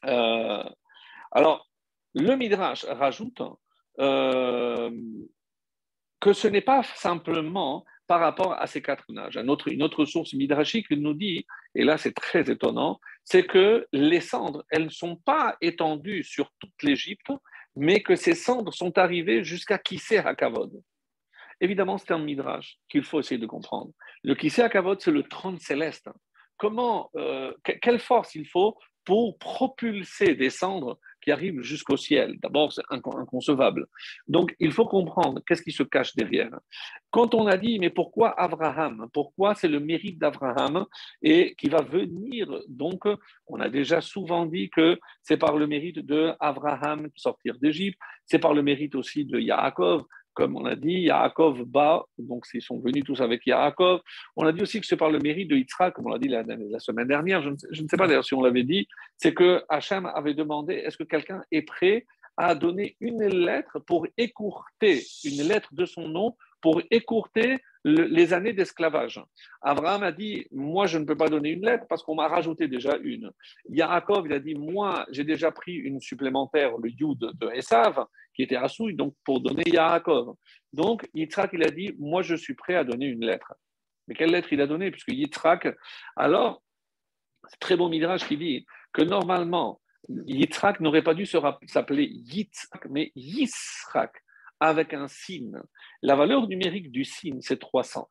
[0.04, 0.64] Euh,
[1.30, 1.68] alors,
[2.14, 3.42] le Midrash rajoute
[4.00, 4.90] euh,
[6.20, 9.04] que ce n'est pas simplement par rapport à ces quatre
[9.48, 14.20] autre, une autre source midrashique nous dit, et là c'est très étonnant, c'est que les
[14.20, 17.30] cendres, elles ne sont pas étendues sur toute l'Égypte,
[17.76, 20.72] mais que ces cendres sont arrivées jusqu'à Kissé Hakavod.
[21.60, 23.92] Évidemment, c'est un midrash qu'il faut essayer de comprendre.
[24.22, 26.08] Le Kissé Hakavod, c'est le trône céleste.
[26.56, 32.38] Comment, euh, quelle force il faut pour propulser des cendres qui arrivent jusqu'au ciel.
[32.42, 33.86] D'abord, c'est inconcevable.
[34.28, 36.50] Donc, il faut comprendre qu'est-ce qui se cache derrière.
[37.10, 39.08] Quand on a dit, mais pourquoi Abraham?
[39.12, 40.84] Pourquoi c'est le mérite d'Abraham
[41.22, 42.60] et qui va venir?
[42.68, 43.04] Donc,
[43.46, 48.52] on a déjà souvent dit que c'est par le mérite d'Abraham sortir d'Égypte, c'est par
[48.52, 50.04] le mérite aussi de Yaakov
[50.34, 54.00] comme on a dit, Yaakov bas, donc ils sont venus tous avec Yaakov.
[54.36, 56.28] On a dit aussi que c'est par le mérite de Yitzhak, comme on l'a dit
[56.28, 56.44] la,
[56.80, 60.34] semaine dernière, je ne, sais, pas d'ailleurs si on l'avait dit, c'est que Hachem avait
[60.34, 62.04] demandé est-ce que quelqu'un est prêt
[62.36, 68.52] à donner une lettre pour écourter, une lettre de son nom pour écourter les années
[68.52, 69.22] d'esclavage?
[69.62, 72.66] Abraham a dit, moi je ne peux pas donner une lettre parce qu'on m'a rajouté
[72.66, 73.30] déjà une.
[73.68, 78.42] Yaakov, il a dit, moi j'ai déjà pris une supplémentaire, le Yud de Esav, qui
[78.42, 80.34] était à Souille, donc pour donner Yaakov.
[80.72, 83.54] Donc Yitzhak, il a dit, moi je suis prêt à donner une lettre.
[84.06, 84.90] Mais quelle lettre il a donnée?
[84.90, 85.68] Puisque Yitzhak,
[86.16, 86.62] alors,
[87.48, 93.12] c'est très bon Midrash qui dit que normalement, Yitzhak n'aurait pas dû s'appeler Yitzhak, mais
[93.14, 94.12] Yisrak,
[94.60, 95.58] avec un signe.
[96.02, 98.08] La valeur numérique du signe, c'est 300.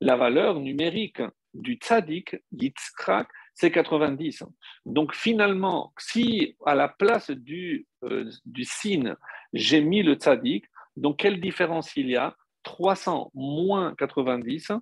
[0.00, 1.20] La valeur numérique
[1.52, 4.44] du tzaddik, Yitzhak, c'est 90.
[4.84, 9.14] Donc finalement, si à la place du, euh, du signe,
[9.52, 10.64] j'ai mis le tzaddik,
[10.96, 12.36] donc quelle différence il y a?
[12.64, 14.72] 300 moins 90,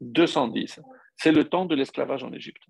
[0.00, 0.80] 210.
[1.16, 2.62] C'est le temps de l'esclavage en Égypte.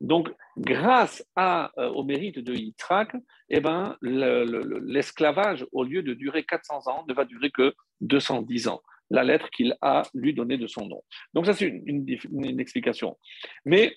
[0.00, 3.14] Donc, grâce euh, au mérite de Yitzhak,
[3.48, 8.82] eh ben, l'esclavage, au lieu de durer 400 ans, ne va durer que 210 ans.
[9.10, 11.02] La lettre qu'il a lui donnée de son nom.
[11.34, 13.18] Donc, ça, c'est une, une, explication.
[13.64, 13.96] Mais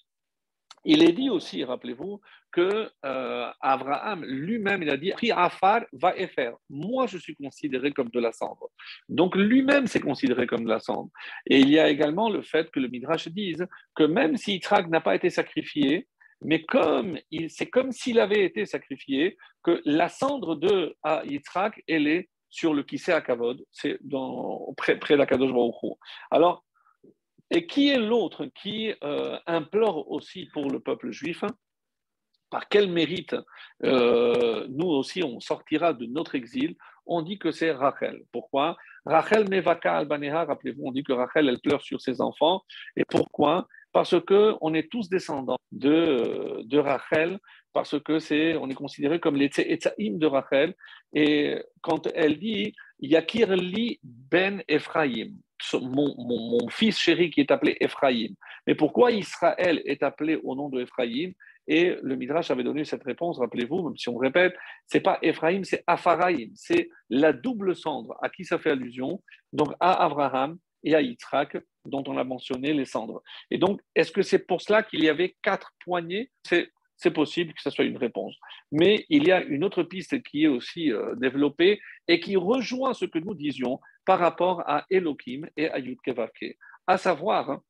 [0.90, 2.22] il est dit aussi, rappelez-vous,
[2.54, 6.56] que euh, Abraham lui-même, il a dit Afar va et faire.
[6.70, 8.70] Moi, je suis considéré comme de la cendre.
[9.10, 11.10] Donc, lui-même s'est considéré comme de la cendre.
[11.46, 14.88] Et il y a également le fait que le Midrash dise que même si Yitzhak
[14.88, 16.08] n'a pas été sacrifié,
[16.42, 17.18] mais comme
[17.50, 20.96] c'est comme s'il avait été sacrifié, que la cendre de
[21.26, 24.00] Yitzhak, elle est sur le Kisé à Kavod, c'est
[24.78, 25.98] près, près d'Akadosh Baruch
[26.32, 26.64] Alors,
[27.52, 31.44] et qui est l'autre qui euh, implore aussi pour le peuple juif?
[32.50, 33.36] Par quel mérite
[33.84, 36.76] euh, nous aussi on sortira de notre exil?
[37.06, 38.24] On dit que c'est Rachel.
[38.32, 38.78] Pourquoi?
[39.06, 42.64] Rachel Mevaka Albaneha, rappelez-vous, on dit que Rachel, elle pleure sur ses enfants.
[42.98, 43.68] Et pourquoi?
[43.94, 47.40] Parce qu'on est tous descendants de, de Rachel,
[47.72, 50.76] parce que c'est, on est considéré comme les Etzaïm de Rachel.
[51.14, 55.32] Et quand elle dit Yakir li ben Ephraim,
[55.74, 58.36] mon, fils chéri qui est appelé Ephraïm.
[58.66, 61.34] Mais pourquoi Israël est appelé au nom de Ephraïm
[61.68, 65.64] Et le Midrash avait donné cette réponse, rappelez-vous, même si on répète, c'est pas Ephraïm,
[65.64, 68.16] c'est Apharaïm, c'est la double cendre.
[68.22, 69.22] À qui ça fait allusion
[69.54, 73.22] Donc à Abraham et à Yitzhak, dont on a mentionné les cendres.
[73.50, 76.32] Et donc, est-ce que c'est pour cela qu'il y avait quatre poignées?
[77.12, 78.36] Possible que ce soit une réponse.
[78.72, 82.94] Mais il y a une autre piste qui est aussi euh, développée et qui rejoint
[82.94, 86.58] ce que nous disions par rapport à Elohim et à Yudkevake.
[86.88, 87.62] À savoir, hein,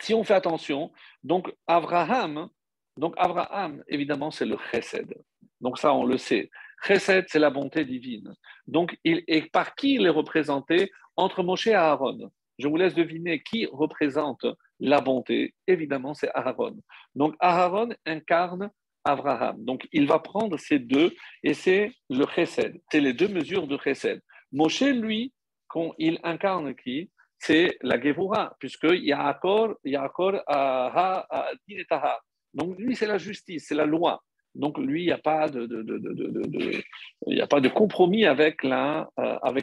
[0.00, 2.48] si on fait attention, donc Abraham,
[2.96, 5.14] donc Abraham, évidemment, c'est le chesed.
[5.60, 6.50] Donc ça, on le sait.
[6.84, 8.32] Chesed, c'est la bonté divine.
[8.66, 12.30] Donc, il, et par qui il est représenté Entre Moshe et Aaron?
[12.58, 14.44] Je vous laisse deviner qui représente
[14.80, 15.54] la bonté.
[15.66, 16.76] Évidemment, c'est Aaron.
[17.14, 18.70] Donc, Aaron incarne
[19.04, 19.64] Abraham.
[19.64, 22.80] Donc, il va prendre ces deux et c'est le chesed.
[22.90, 24.20] C'est les deux mesures de chesed.
[24.52, 25.32] Moshe, lui,
[25.68, 27.10] quand il incarne qui?
[27.40, 30.42] C'est la Gevura, puisque Yaakov, Yaakov
[32.54, 34.20] Donc, lui, c'est la justice, c'est la loi.
[34.56, 35.68] Donc, lui, il n'y a, pas de,
[37.68, 38.64] compromis euh, avec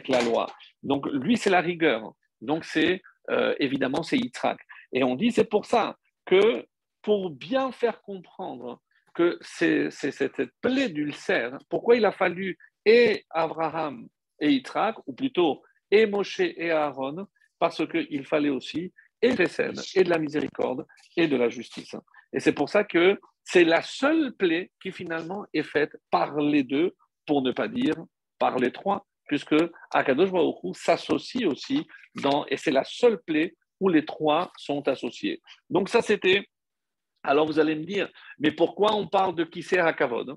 [0.08, 0.46] la loi.
[0.82, 2.14] Donc, lui, c'est la rigueur.
[2.40, 4.58] Donc, c'est euh, évidemment, c'est Yitzhak.
[4.92, 6.66] Et on dit, c'est pour ça que
[7.02, 8.80] pour bien faire comprendre
[9.14, 14.08] que c'est cette plaie d'ulcère, pourquoi il a fallu et Abraham
[14.40, 17.26] et Yitzhak, ou plutôt et Moshe et Aaron,
[17.58, 21.96] parce qu'il fallait aussi et scènes et de la miséricorde et de la justice.
[22.32, 26.62] Et c'est pour ça que c'est la seule plaie qui finalement est faite par les
[26.62, 26.94] deux,
[27.26, 27.94] pour ne pas dire
[28.38, 29.54] par les trois, puisque
[29.92, 35.40] Akadosh Baruch s'associe aussi dans, et c'est la seule plaie où les trois sont associés.
[35.70, 36.48] Donc ça, c'était.
[37.22, 38.08] Alors vous allez me dire,
[38.38, 40.36] mais pourquoi on parle de Kisser Akavod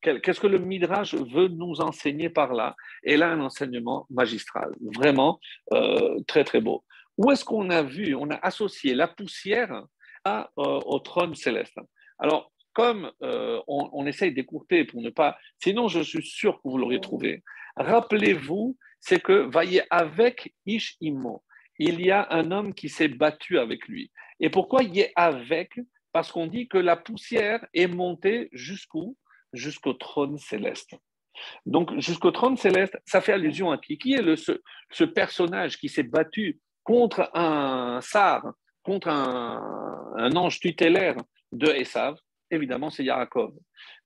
[0.00, 2.76] Qu'est-ce que le Midrash veut nous enseigner par là?
[3.04, 5.40] Et là, un enseignement magistral, vraiment
[5.72, 6.84] euh, très très beau.
[7.16, 9.82] Où est-ce qu'on a vu, on a associé la poussière
[10.26, 11.78] euh, au trône céleste?
[12.18, 15.38] Alors, comme euh, on, essaye d'écourter pour ne pas.
[15.62, 17.42] Sinon, je suis sûr que vous l'auriez trouvé.
[17.76, 21.42] Rappelez-vous, c'est que, voyez, avec Ish Imo,
[21.78, 24.10] il y a un homme qui s'est battu avec lui.
[24.40, 25.80] Et pourquoi il est avec?
[26.12, 29.16] Parce qu'on dit que la poussière est montée jusqu'où?
[29.52, 30.96] Jusqu'au trône céleste.
[31.66, 33.98] Donc, jusqu'au trône céleste, ça fait allusion à qui?
[33.98, 41.16] Qui est le, ce, personnage qui s'est battu contre un sar, contre un, ange tutélaire
[41.52, 42.16] de Esav?
[42.50, 43.52] Évidemment, c'est Yaakov.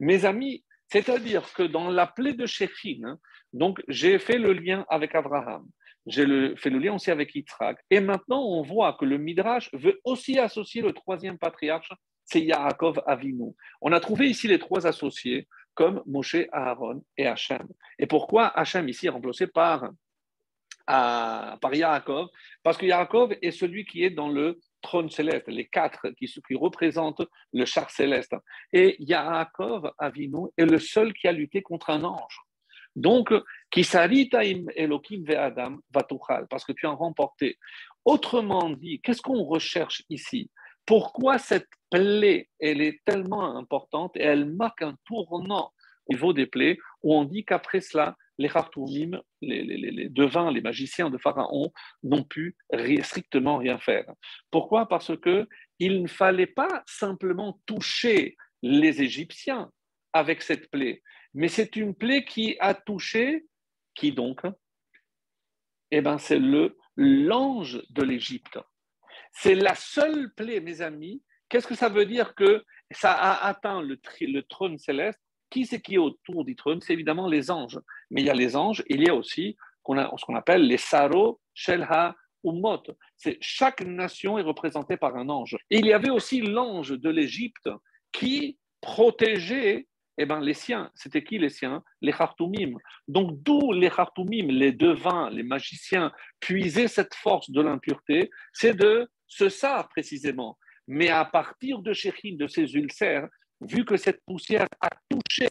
[0.00, 3.18] Mes amis, c'est-à-dire que dans la plaie de Shechin, hein,
[3.53, 5.66] donc j'ai fait le lien avec Abraham,
[6.07, 10.01] j'ai fait le lien aussi avec Yitzhak, et maintenant on voit que le Midrash veut
[10.05, 11.92] aussi associer le troisième patriarche,
[12.24, 13.55] c'est Yaakov Avinu.
[13.81, 17.66] On a trouvé ici les trois associés comme Moshe, Aaron et Hachem.
[17.98, 19.90] Et pourquoi Hachem ici est remplacé par,
[20.87, 22.29] par Yaakov?
[22.62, 27.22] Parce que Yaakov est celui qui est dans le trône céleste, les quatre qui, représentent
[27.52, 28.34] le char céleste.
[28.72, 32.38] Et Yaakov Avinu est le seul qui a lutté contre un ange.
[32.96, 33.32] Donc,
[33.70, 37.58] Kisaritaim Elohim ve Adam vatuchal, parce que tu as remporté.
[38.04, 40.50] Autrement dit, qu'est-ce qu'on recherche ici?
[40.86, 45.72] Pourquoi cette plaie, elle est tellement importante et elle marque un tournant
[46.06, 51.11] au niveau des plaies où on dit qu'après cela, les Khartoumim, les, devins, les magiciens
[51.11, 51.72] de Pharaon
[52.03, 52.57] n'ont pu
[53.03, 54.07] strictement rien faire.
[54.51, 54.88] Pourquoi?
[54.88, 59.70] Parce qu'il ne fallait pas simplement toucher les Égyptiens
[60.12, 61.03] avec cette plaie,
[61.35, 63.46] mais c'est une plaie qui a touché,
[63.94, 64.40] qui donc?
[65.90, 68.59] Eh bien, c'est le l'ange de l'Égypte.
[69.33, 71.22] C'est la seule plaie, mes amis.
[71.48, 75.20] Qu'est-ce que ça veut dire que ça a atteint le trône céleste?
[75.50, 77.80] Qui c'est qui est autour du trône C'est évidemment les anges.
[78.11, 79.56] Mais il y a les anges, il y a aussi
[79.87, 82.14] ce qu'on appelle les Saro, Shelha.
[83.16, 85.56] C'est chaque nation est représentée par un ange.
[85.70, 87.68] Et il y avait aussi l'ange de l'Égypte
[88.12, 89.88] qui protégeait
[90.20, 91.82] eh ben, les siens, c'était qui les siens?
[92.00, 92.76] Les Khartoumim.
[93.06, 98.28] Donc d'où les Khartoumim, les devins, les magiciens, puisaient cette force de l'impureté?
[98.53, 100.59] C'est de ce ça précisément.
[100.88, 103.28] Mais à partir de Shechin, de ces ulcères,
[103.61, 105.48] vu que cette poussière a touché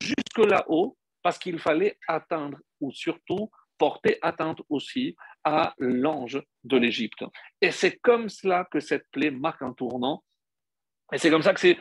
[0.00, 7.24] jusque là-haut, parce qu'il fallait atteindre, ou surtout porter atteinte aussi à l'ange de l'Égypte.
[7.60, 10.22] Et c'est comme cela que cette plaie marque un tournant
[11.12, 11.78] et c'est comme ça que c'est.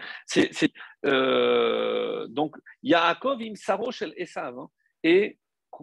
[1.06, 3.54] Euh, donc, Yaakov im
[3.92, 4.60] shel Esav.
[4.60, 4.70] Hein.
[5.04, 5.40] Et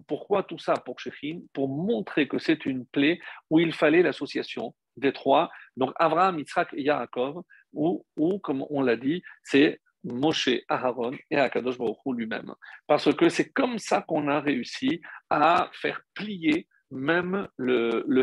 [0.07, 1.41] pourquoi tout ça pour Shechin?
[1.55, 3.19] Pour montrer que c'est une plaie
[3.49, 5.51] où il fallait l'association des trois.
[5.77, 7.43] Donc, Abraham, Yitzhak et Yaakov,
[7.73, 12.55] ou, ou comme on l'a dit, c'est Moshe, Aaron et Akadosh Baruch lui-même.
[12.87, 15.01] Parce que c'est comme ça qu'on a réussi
[15.31, 18.23] à faire plier même le, le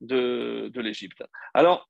[0.00, 1.22] de, de l'Égypte.
[1.54, 1.88] Alors,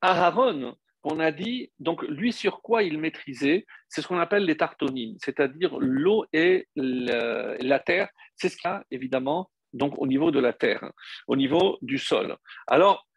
[0.00, 4.56] Aaron, on a dit, donc lui sur quoi il maîtrisait, c'est ce qu'on appelle les
[4.56, 8.08] tartonines, c'est-à-dire l'eau et la, terre.
[8.36, 10.92] C'est ce qu'il y a évidemment donc au niveau de la terre,
[11.26, 12.36] au niveau du sol.
[12.66, 13.07] Alors,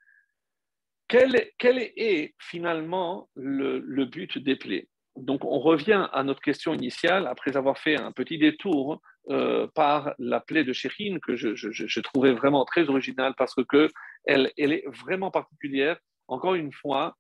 [1.11, 4.87] quel, est finalement le, but des plaies?
[5.17, 10.13] Donc, on revient à notre question initiale après avoir fait un petit détour euh, par
[10.19, 13.89] la plaie de Chérine que je, trouvais vraiment très originale parce que
[14.25, 15.97] elle est vraiment particulière.
[16.27, 17.17] Encore une fois,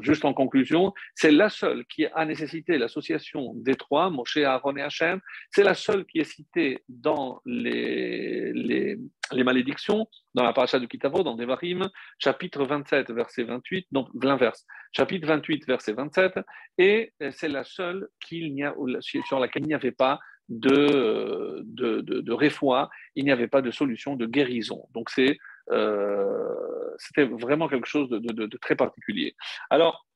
[0.00, 4.82] juste en conclusion, c'est la seule qui a nécessité l'association des trois, Moshe, Aaron et
[4.82, 5.20] Hachem.
[5.50, 11.22] C'est la seule qui est citée dans les, les, malédictions, dans la paracha du Kitavo,
[11.22, 16.40] dans Devarim, chapitre 27, verset 28, donc l'inverse, chapitre 28, verset 27,
[16.78, 18.74] et c'est la seule qu'il n'y a,
[19.26, 22.82] sur laquelle il n'y avait pas de, de, de, de
[23.16, 24.86] il n'y avait pas de solution de guérison.
[24.94, 25.38] Donc c'est
[25.72, 26.54] euh,
[26.98, 29.34] c'était vraiment quelque chose de, très particulier.
[29.70, 30.06] Alors,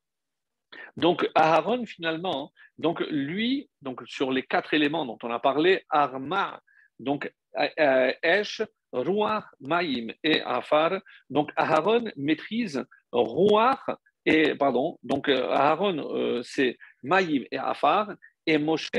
[0.97, 6.61] donc Aaron finalement, donc lui, donc sur les quatre éléments dont on a parlé, Arma,
[6.99, 8.63] donc euh, Esh,
[8.93, 11.01] Ruach, Maïm et Afar.
[11.29, 13.85] Donc Aaron maîtrise Ruach
[14.27, 18.13] et pardon, donc euh, Aaron c'est Maïm et Afar
[18.47, 18.91] et Moshe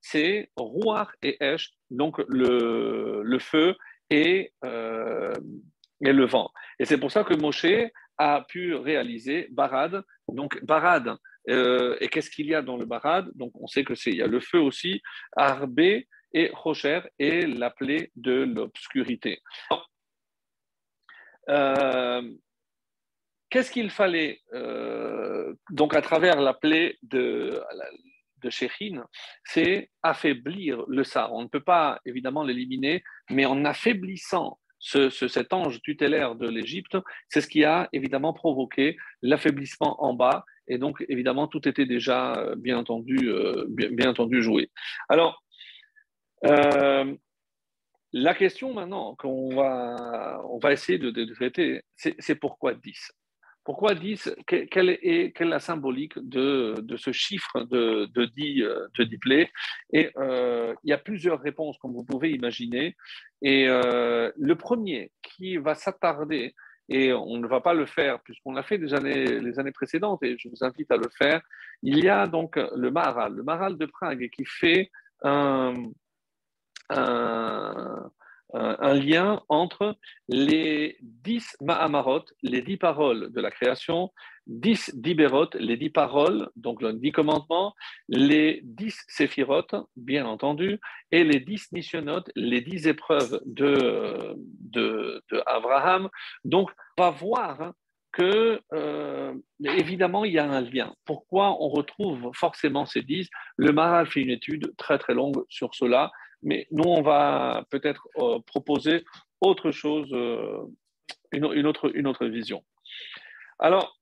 [0.00, 3.76] c'est Ruach et Esh, donc le, le feu
[4.08, 4.52] et
[6.04, 6.50] et le vent.
[6.78, 10.02] Et c'est pour ça que Moshe a pu réaliser Barad.
[10.28, 11.16] Donc Barad,
[11.48, 13.30] euh, et qu'est-ce qu'il y a dans le Barad?
[13.34, 15.02] Donc on sait que c'est il y a le feu aussi,
[15.36, 19.40] Arbé et Rocher et la plaie de l'obscurité.
[21.48, 22.22] Euh,
[23.48, 27.60] qu'est-ce qu'il fallait euh, donc à travers la plaie de
[28.42, 29.04] de Shechin,
[29.44, 31.32] c'est affaiblir le Sar.
[31.32, 36.96] On ne peut pas évidemment l'éliminer, mais en affaiblissant cet ange tutélaire de l'Égypte,
[37.28, 40.44] c'est ce qui a évidemment provoqué l'affaiblissement en bas.
[40.68, 44.70] Et donc, évidemment, tout était déjà, euh, bien entendu, euh, bien, entendu joué.
[45.08, 45.42] Alors,
[46.46, 47.14] euh,
[48.12, 53.12] la question maintenant qu'on va, on va essayer de, de traiter, c'est pourquoi 10
[53.70, 58.88] pourquoi 10 quelle est, la symbolique de, ce chiffre de, de 10, euh,
[59.20, 59.48] plaies?
[59.92, 62.96] Et euh, il y a plusieurs réponses, comme vous pouvez imaginer.
[63.42, 66.56] Et euh, le premier qui va s'attarder,
[66.88, 70.24] et on ne va pas le faire puisqu'on l'a fait des années, les années précédentes,
[70.24, 71.40] et je vous invite à le faire,
[71.84, 74.90] il y a donc le Maral, le Maral de Prague, qui fait
[75.22, 75.92] un
[78.54, 79.96] un lien entre
[80.28, 84.10] les dix Mahamarot, les dix paroles de la création,
[84.46, 87.74] dix Diberot, les dix paroles, donc les dix commandements,
[88.08, 90.80] les dix Séphirot, bien entendu,
[91.12, 96.08] et les dix Nishonot, les dix épreuves de, de, Abraham.
[96.44, 97.74] Donc, on va voir hein,
[98.12, 99.34] que, euh,
[99.64, 100.94] évidemment, il y a un lien.
[101.04, 103.28] Pourquoi on retrouve forcément ces dix?
[103.56, 106.10] Le Maral fait une étude très très longue sur cela
[106.42, 109.04] mais nous, on va peut-être euh, proposer
[109.42, 110.56] autre chose, euh,
[111.32, 112.64] une, autre, une autre vision.
[113.58, 114.00] Alors,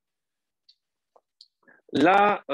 [1.93, 2.45] là,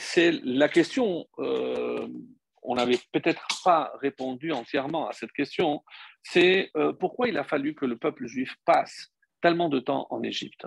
[0.00, 5.84] c'est la question, on n'avait peut-être pas répondu entièrement à cette question,
[6.24, 9.12] c'est pourquoi il a fallu que le peuple juif passe
[9.42, 10.66] tellement de temps en Égypte.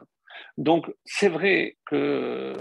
[0.57, 2.53] Donc, c'est vrai que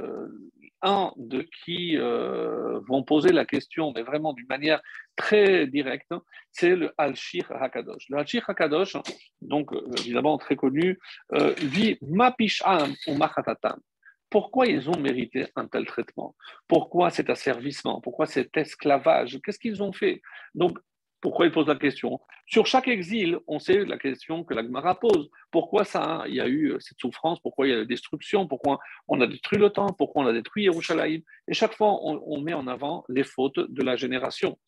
[0.84, 4.82] un de qui euh, vont poser la question, mais vraiment d'une manière
[5.16, 6.12] très directe,
[6.50, 8.04] c'est le Al-Shir Hakadosh.
[8.10, 8.96] Le Al-Shir Hakadosh,
[9.40, 10.98] donc évidemment très connu,
[11.32, 13.80] euh, dit Mapisham ou Machatatam.
[14.28, 16.34] Pourquoi ils ont mérité un tel traitement?
[16.68, 18.00] Pourquoi cet asservissement?
[18.00, 19.38] Pourquoi cet esclavage?
[19.42, 20.20] Qu'est-ce qu'ils ont fait?
[20.54, 20.78] Donc,
[21.24, 22.20] pourquoi il pose la question?
[22.44, 25.30] Sur chaque exil, on sait la question que la Gemara pose.
[25.50, 28.46] Pourquoi ça Il y a eu euh, cette souffrance, pourquoi il y a la destruction,
[28.46, 31.22] pourquoi on a détruit le temps, pourquoi on a détruit Yerushalayim.
[31.48, 34.58] Et chaque fois, on, met en avant les fautes de la génération.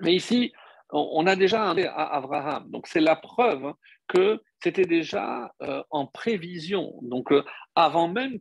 [0.00, 0.52] Mais ici,
[0.90, 2.68] on a déjà un à Abraham.
[2.70, 3.72] Donc c'est la preuve
[4.08, 6.98] que c'était déjà euh, en prévision.
[7.02, 7.44] Donc euh,
[7.76, 8.40] avant même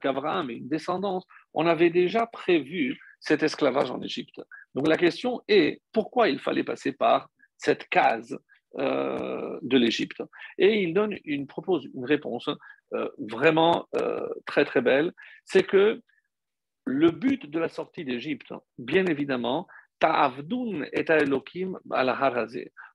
[0.00, 1.24] qu'Abraham ait une descendance,
[1.54, 4.40] on avait déjà prévu cet esclavage en Égypte.
[4.74, 8.36] Donc la question est pourquoi il fallait passer par cette case
[8.78, 10.22] euh, de l'Égypte?
[10.58, 12.48] Et il donne une, propose une réponse
[12.94, 15.12] euh, vraiment euh, très très belle,
[15.44, 16.00] c'est que
[16.84, 19.66] le but de la sortie d'Égypte, bien évidemment,
[20.92, 21.04] et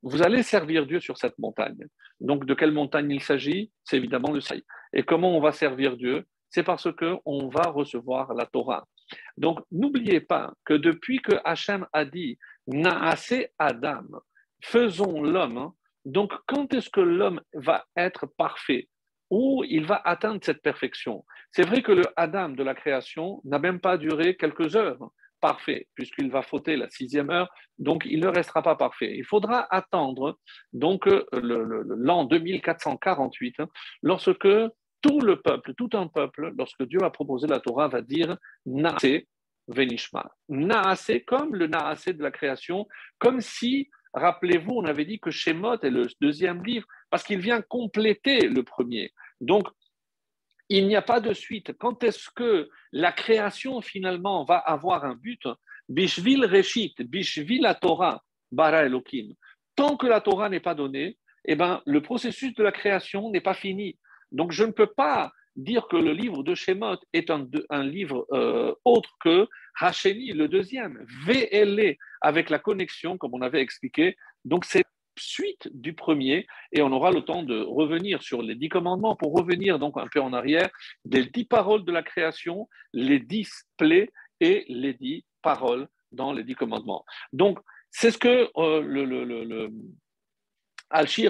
[0.04, 1.88] Vous allez servir Dieu sur cette montagne.
[2.20, 3.72] Donc, de quelle montagne il s'agit?
[3.84, 4.64] C'est évidemment le Saï.
[4.94, 6.26] Et comment on va servir Dieu?
[6.50, 8.86] C'est parce qu'on va recevoir la Torah.
[9.38, 12.38] Donc, n'oubliez pas que depuis que Hachem a dit
[12.68, 14.06] Naase Adam.
[14.62, 15.58] Faisons l'homme.
[15.58, 15.74] Hein.
[16.06, 18.88] Donc, quand est-ce que l'homme va être parfait
[19.30, 21.26] Où il va atteindre cette perfection?
[21.52, 25.88] C'est vrai que le Adam de la création n'a même pas duré quelques heures parfait,
[25.94, 29.16] puisqu'il va fauter la sixième heure, donc il ne restera pas parfait.
[29.16, 30.38] Il faudra attendre
[30.74, 33.68] donc l'an 2448, hein,
[34.02, 34.48] lorsque
[35.08, 39.22] tout le peuple, tout un peuple, lorsque Dieu a proposé la Torah, va dire Naase
[39.68, 40.30] Venishma.
[40.50, 42.88] Naase comme le Naase de la création,
[43.18, 47.62] comme si, rappelez-vous, on avait dit que Shemot est le deuxième livre, parce qu'il vient
[47.62, 49.14] compléter le premier.
[49.40, 49.68] Donc,
[50.70, 51.78] il n'y a pas de suite.
[51.78, 55.48] Quand est-ce que la création finalement va avoir un but?
[55.88, 59.34] Bishvil Reshit, Bishvil la Torah, Bara Elohim.
[59.76, 63.42] Tant que la Torah n'est pas donnée, eh ben, le processus de la création n'est
[63.42, 63.98] pas fini.
[64.32, 67.48] Donc je ne peux pas dire que le livre de Shemot est un,
[67.84, 69.48] livre euh, autre que
[69.80, 74.16] Hacheni, le deuxième, VLE, avec la connexion, comme on avait expliqué.
[74.46, 74.84] Donc c'est
[75.20, 79.34] suite du premier, et on aura le temps de revenir sur les dix commandements pour
[79.34, 80.70] revenir donc un peu en arrière
[81.06, 86.44] des dix paroles de la création, les dix plaies et les dix paroles dans les
[86.44, 87.04] dix commandements.
[87.34, 87.60] Donc,
[87.90, 89.70] c'est ce que euh, le,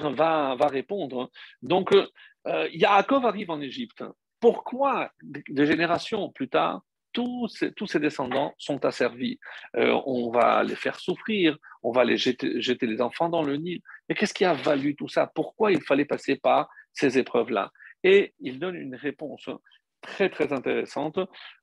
[0.10, 1.30] va, va, répondre.
[1.62, 1.96] Donc,
[2.48, 4.04] euh, Yaakov arrive en Égypte.
[4.40, 6.82] Pourquoi, des générations plus tard,
[7.12, 9.40] tous ces, descendants sont asservis?
[9.76, 13.58] Euh, on va les faire souffrir, on va les jeter, jeter les enfants dans le
[13.58, 13.82] Nil.
[14.08, 15.32] Mais qu'est-ce qui a valu tout ça?
[15.34, 17.72] Pourquoi il fallait passer par ces épreuves-là?
[18.04, 19.50] Et il donne une réponse
[20.02, 21.20] très très intéressante.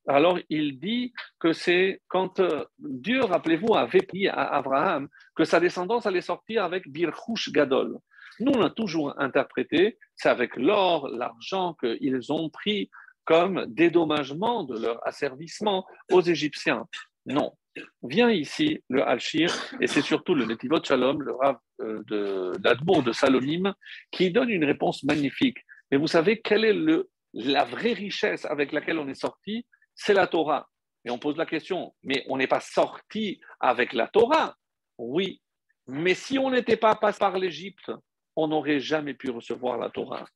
[0.09, 5.61] Alors il dit que c'est quand euh, Dieu, rappelez-vous, avait pris à Abraham que sa
[5.61, 7.99] descendance allait sortir avec Birchush Gadol.
[8.41, 12.91] Nous, on a toujours interprété, c'est avec l'or, l'argent qu'ils ont pris
[13.25, 16.87] comme dédommagement de leur asservissement aux Égyptiens.
[17.27, 17.57] Non.
[18.03, 23.13] Vient ici le Al-Shir, et c'est surtout le Netivot Shalom, le Rav euh, de de
[23.13, 23.75] Salomim,
[24.13, 25.59] qui donne une réponse magnifique.
[25.91, 29.67] Mais vous savez quelle est le, la vraie richesse avec laquelle on est sorti?
[29.95, 30.69] C'est la Torah.
[31.05, 34.57] Et on pose la question, mais on n'est pas sorti avec la Torah?
[34.99, 35.41] Oui,
[35.87, 37.91] mais si on n'était pas passé par l'Égypte,
[38.37, 40.27] on n'aurait jamais pu recevoir la Torah.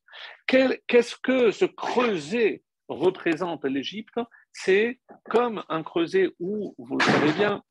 [0.47, 4.19] Qu'est-ce que ce creuset représente l'Égypte,
[4.51, 7.63] c'est comme un creuset où, vous le savez bien,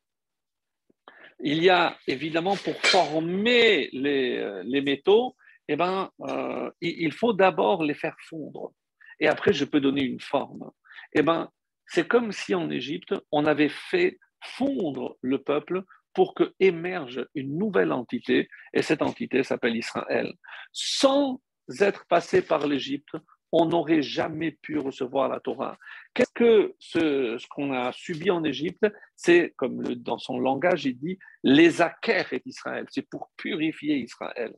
[1.40, 5.36] il y a évidemment pour former les, les métaux,
[5.68, 8.72] eh ben, euh, il faut d'abord les faire fondre.
[9.20, 10.70] Et après, je peux donner une forme.
[11.12, 11.50] Eh ben,
[11.86, 15.82] c'est comme si en Égypte, on avait fait fondre le peuple
[16.18, 20.32] pour que émerge une nouvelle entité, et cette entité s'appelle Israël.
[20.72, 21.40] Sans
[21.78, 23.14] être passé par l'Égypte,
[23.52, 25.78] on n'aurait jamais pu recevoir la Torah.
[26.14, 28.84] Qu'est-ce que ce, qu'on a subi en Égypte?
[29.14, 32.86] C'est, comme dans son langage, il dit, les acquères est Israël.
[32.90, 34.52] C'est pour purifier Israël.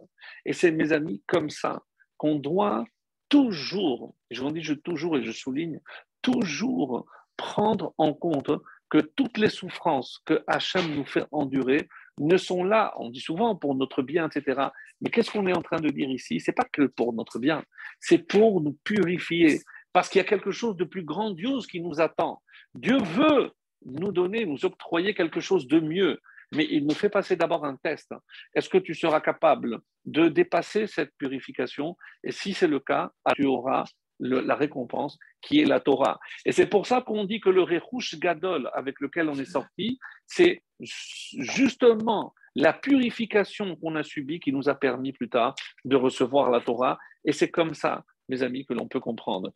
[0.47, 1.83] Et c'est, mes amis, comme ça
[2.17, 2.87] qu'on doit
[3.29, 5.79] toujours, je vous dis toujours et je souligne,
[6.23, 7.05] toujours
[7.37, 8.51] prendre en compte
[8.91, 11.89] que toutes les souffrances que Hachem nous fait endurer
[12.19, 14.69] ne sont là, on dit souvent, pour notre bien, etc.
[15.01, 16.41] Mais qu'est-ce qu'on est en train de dire ici?
[16.41, 17.65] C'est pas que pour notre bien,
[17.99, 19.61] c'est pour nous purifier,
[19.93, 22.43] parce qu'il y a quelque chose de plus grandiose qui nous attend.
[22.75, 23.53] Dieu veut
[23.87, 26.21] nous donner, nous octroyer quelque chose de mieux,
[26.53, 28.13] mais il nous fait passer d'abord un test.
[28.55, 31.97] Est-ce que tu seras capable de dépasser cette purification?
[32.25, 33.85] Et si c'est le cas, tu auras
[34.21, 36.21] la récompense qui est la Torah.
[36.45, 39.99] Et c'est pour ça qu'on dit que le Rechush Gadol avec lequel on est sorti,
[40.27, 45.55] c'est justement la purification qu'on a subie qui nous a permis plus tard
[45.85, 46.99] de recevoir la Torah.
[47.25, 49.53] Et c'est comme ça, mes amis, que l'on peut comprendre.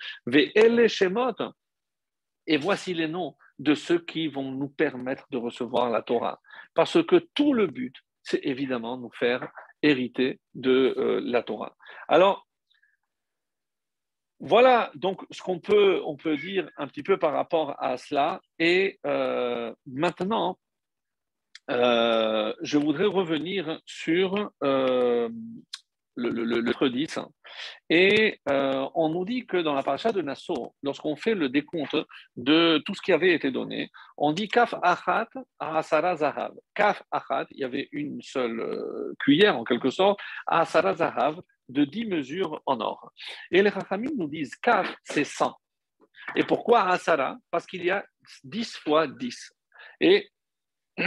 [2.47, 6.41] Et voici les noms de ceux qui vont nous permettre de recevoir la Torah.
[6.75, 9.49] Parce que tout le but, c'est évidemment nous faire
[9.83, 11.77] hériter de euh, la Torah.
[12.09, 12.47] Alors,
[14.47, 16.03] voilà donc ce qu'on peut,
[16.36, 18.42] dire un petit peu par rapport à cela.
[18.59, 20.59] Et euh, maintenant,
[21.70, 25.30] euh, je voudrais revenir sur euh,
[26.14, 27.20] le, le, 10.
[27.88, 31.97] Et on nous dit que dans la paracha de Nassau, lorsqu'on fait le décompte
[32.36, 35.28] de tout ce qui avait été donné, on dit Kaf Achat
[35.59, 36.53] Asara Zahav.
[36.74, 42.07] Kaf Achat, il y avait une seule cuillère en quelque sorte, Asara Zahav, de 10
[42.07, 43.12] mesures en or.
[43.51, 45.55] Et les Rachamim nous disent Kaf, c'est 100.
[46.37, 48.05] Et pourquoi Asara Parce qu'il y a
[48.45, 49.53] 10 fois 10.
[50.01, 50.29] Et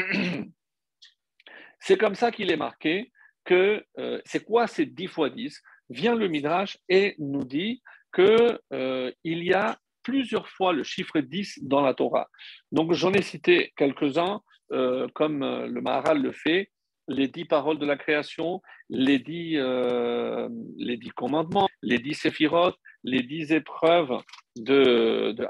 [1.80, 3.12] c'est comme ça qu'il est marqué
[3.46, 7.82] que euh, c'est quoi ces 10 fois 10 Vient le Midrash et nous dit
[8.14, 12.28] qu'il euh, y a plusieurs fois le chiffre 10 dans la Torah.
[12.72, 14.42] Donc j'en ai cité quelques-uns.
[14.74, 16.72] euh, comme le Maharal le fait,
[17.08, 22.78] les dix paroles de la création, les dix, euh, les dix commandements, les dix séphirotes,
[23.04, 24.22] les dix épreuves
[24.56, 25.48] de, de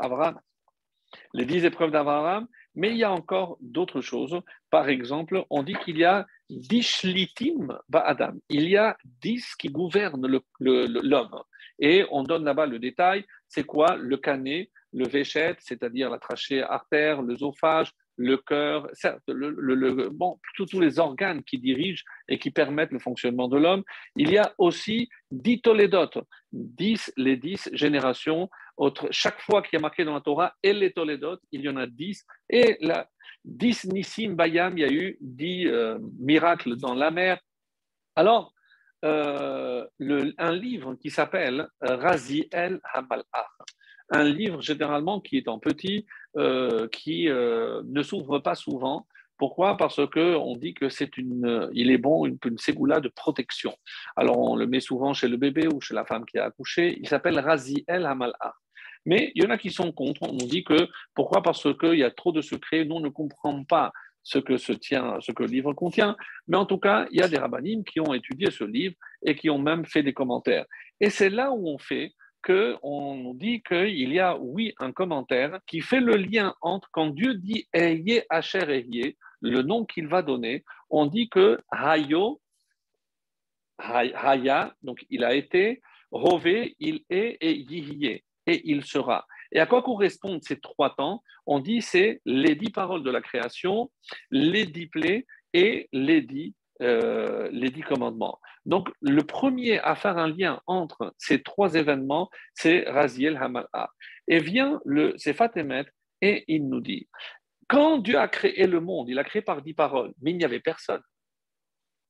[1.34, 4.40] Les dix épreuves d'Abraham, mais il y a encore d'autres choses.
[4.70, 8.40] Par exemple, on dit qu'il y a dix shlitim ba'adam.
[8.50, 10.28] Il y a dix qui gouvernent
[10.60, 11.44] l'homme.
[11.80, 13.26] Et on donne là-bas le détail.
[13.48, 18.90] C'est quoi Le canet, le véchette, c'est-à-dire la trachée artère, l'œsophage, le cœur,
[19.28, 23.84] le, bon, tous les organes qui dirigent et qui permettent le fonctionnement de l'homme.
[24.16, 26.18] Il y a aussi dix tolédotes,
[26.52, 28.50] dix, les dix générations.
[29.12, 31.78] Chaque fois qu'il y a marqué dans la Torah, et les tolédotes, il y en
[31.78, 32.26] a dix.
[32.50, 33.08] Et la,
[33.46, 37.40] dix nissim bayam, il y a eu dix euh, miracles dans la mer.
[38.16, 38.54] Alors,
[39.06, 43.26] euh, un livre qui s'appelle Razi el Hamalach
[44.10, 46.06] un livre généralement qui est en petit,
[46.38, 49.08] euh, qui euh, ne s'ouvre pas souvent.
[49.38, 49.78] Pourquoi?
[49.78, 53.74] Parce que on dit que c'est une, il est bon une, une ségoula de protection.
[54.16, 56.98] Alors on le met souvent chez le bébé ou chez la femme qui a accouché.
[57.00, 58.56] Il s'appelle Razi El Hamal'a.
[59.06, 60.24] Mais il y en a qui sont contre.
[60.24, 61.44] On dit que pourquoi?
[61.44, 62.84] Parce qu'il y a trop de secrets.
[62.84, 63.92] Nous on ne comprend pas
[64.28, 66.18] ce que, tient, ce que le livre contient.
[66.48, 68.96] Mais en tout cas, il y a des rabbinimes qui ont étudié ce livre
[69.26, 70.66] et qui ont même fait des commentaires.
[71.00, 72.12] Et c'est là où on fait
[72.50, 77.36] nous dit qu'il y a, oui, un commentaire qui fait le lien entre quand Dieu
[77.36, 82.42] dit Eye Asher Eye, le nom qu'il va donner, on dit que Hayo,
[83.78, 85.82] Haya, donc il a été,
[86.12, 89.28] Rové, il est et Yihye, et il sera.
[89.52, 91.24] Et à quoi correspondent ces trois temps?
[91.46, 93.92] On dit c'est les dix paroles de la création,
[94.32, 98.40] les dix plaies et les dix euh, les dix commandements.
[98.66, 103.90] Donc, le premier à faire un lien entre ces trois événements, c'est Raziel Hamal'a.
[104.28, 105.86] Et vient le Sefat Emet
[106.22, 107.08] et il nous dit
[107.68, 110.46] quand Dieu a créé le monde, il a créé par dix paroles, mais il n'y
[110.46, 111.02] avait personne.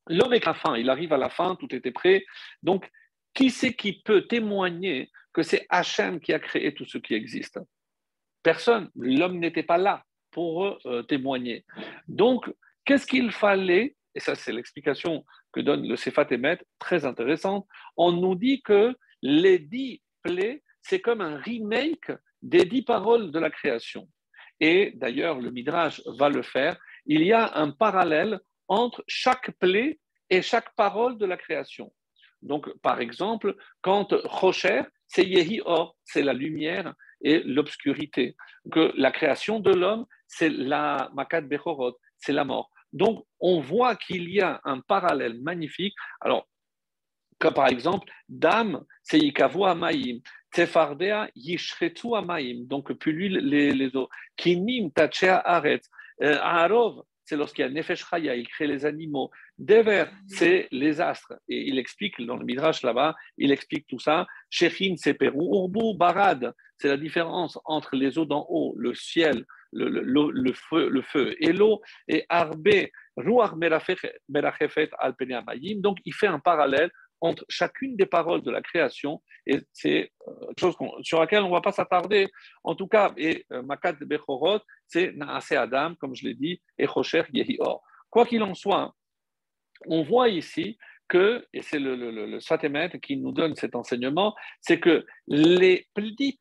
[0.07, 2.25] L'homme est à la fin, il arrive à la fin, tout était prêt.
[2.63, 2.89] Donc,
[3.33, 7.59] qui c'est qui peut témoigner que c'est Hachem qui a créé tout ce qui existe?
[8.43, 8.89] Personne.
[8.95, 11.65] L'homme n'était pas là pour euh, témoigner.
[12.07, 12.49] Donc,
[12.85, 18.11] qu'est-ce qu'il fallait et ça c'est l'explication que donne le Sefat Emet, très intéressante, on
[18.11, 23.49] nous dit que les dix plaies, c'est comme un remake des dix paroles de la
[23.49, 24.07] création.
[24.59, 26.77] Et d'ailleurs, le Midrash va le faire.
[27.05, 29.99] Il y a un parallèle entre chaque plaie
[30.29, 31.93] et chaque parole de la création.
[32.41, 38.35] Donc, par exemple, quand Rocher, c'est Yehi Or, c'est la lumière et l'obscurité.
[38.71, 42.69] Que la création de l'homme, c'est la Makat Bechorot, c'est la mort.
[42.93, 45.95] Donc, on voit qu'il y a un parallèle magnifique.
[46.21, 46.47] Alors,
[47.39, 50.19] comme par exemple, Dam, c'est Yikavu Amaim,
[50.51, 54.09] Tefardea Yishretu Amaim, donc puis les, les eaux.
[54.35, 55.81] Kinim Tachea Aret,
[56.23, 59.29] euh, Arov, c'est lorsqu'il y a Nefesh Chaya, il crée les animaux.
[59.57, 61.33] Dever, c'est les astres.
[61.49, 64.25] Et il explique dans le Midrash là-bas, il explique tout ça.
[64.49, 65.53] Shechin, c'est Perou.
[65.53, 71.01] Urbu, Barad, c'est la différence entre les eaux d'en haut, le ciel, le, feu, le
[71.01, 72.87] feu et l'eau, et Arbe,
[73.17, 75.15] Ruach Merachefet al
[75.77, 76.91] Donc il fait un parallèle
[77.21, 81.53] entre chacune des paroles de la création, et c'est euh, chose sur laquelle on ne
[81.53, 82.27] va pas s'attarder.
[82.63, 86.85] En tout cas, et euh, Makat Bechorot, c'est Naase Adam, comme je l'ai dit, et
[86.85, 87.83] Chosher Yehi Or.
[88.09, 88.93] Quoi qu'il en soit,
[89.87, 95.05] on voit ici que, et c'est le, le, qui nous donne cet enseignement, c'est que
[95.27, 96.37] les dix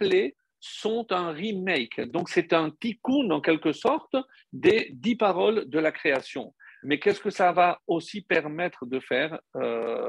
[0.66, 2.00] sont un remake.
[2.10, 4.16] Donc, c'est un tikkun, en quelque sorte,
[4.52, 6.54] des dix paroles de la création.
[6.82, 10.08] Mais qu'est-ce que ça va aussi permettre de faire euh,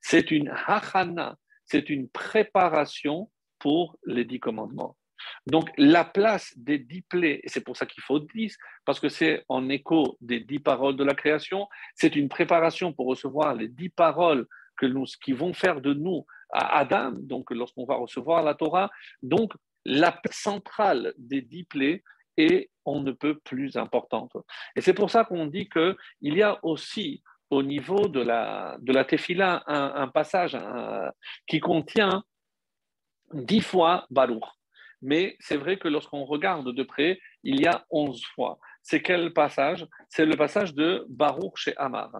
[0.00, 4.96] C'est une hachana, c'est une préparation pour les dix commandements.
[5.46, 9.08] Donc, la place des dix plaies, et c'est pour ça qu'il faut dix, parce que
[9.08, 13.68] c'est en écho des dix paroles de la création, c'est une préparation pour recevoir les
[13.68, 18.42] dix paroles que nous, qui vont faire de nous à Adam, donc lorsqu'on va recevoir
[18.42, 18.90] la Torah.
[19.22, 19.52] Donc,
[19.84, 22.02] la centrale des dix plaies
[22.36, 24.32] est on ne peut plus importante.
[24.76, 28.92] Et c'est pour ça qu'on dit qu'il y a aussi au niveau de la, de
[28.92, 30.58] la tefila un, passage
[31.46, 32.24] qui contient
[33.32, 34.44] dix fois Baruch.
[35.02, 38.58] Mais c'est vrai que lorsqu'on regarde de près, il y a onze fois.
[38.82, 39.86] C'est quel passage?
[40.08, 42.10] C'est le passage de Baruch chez Amar.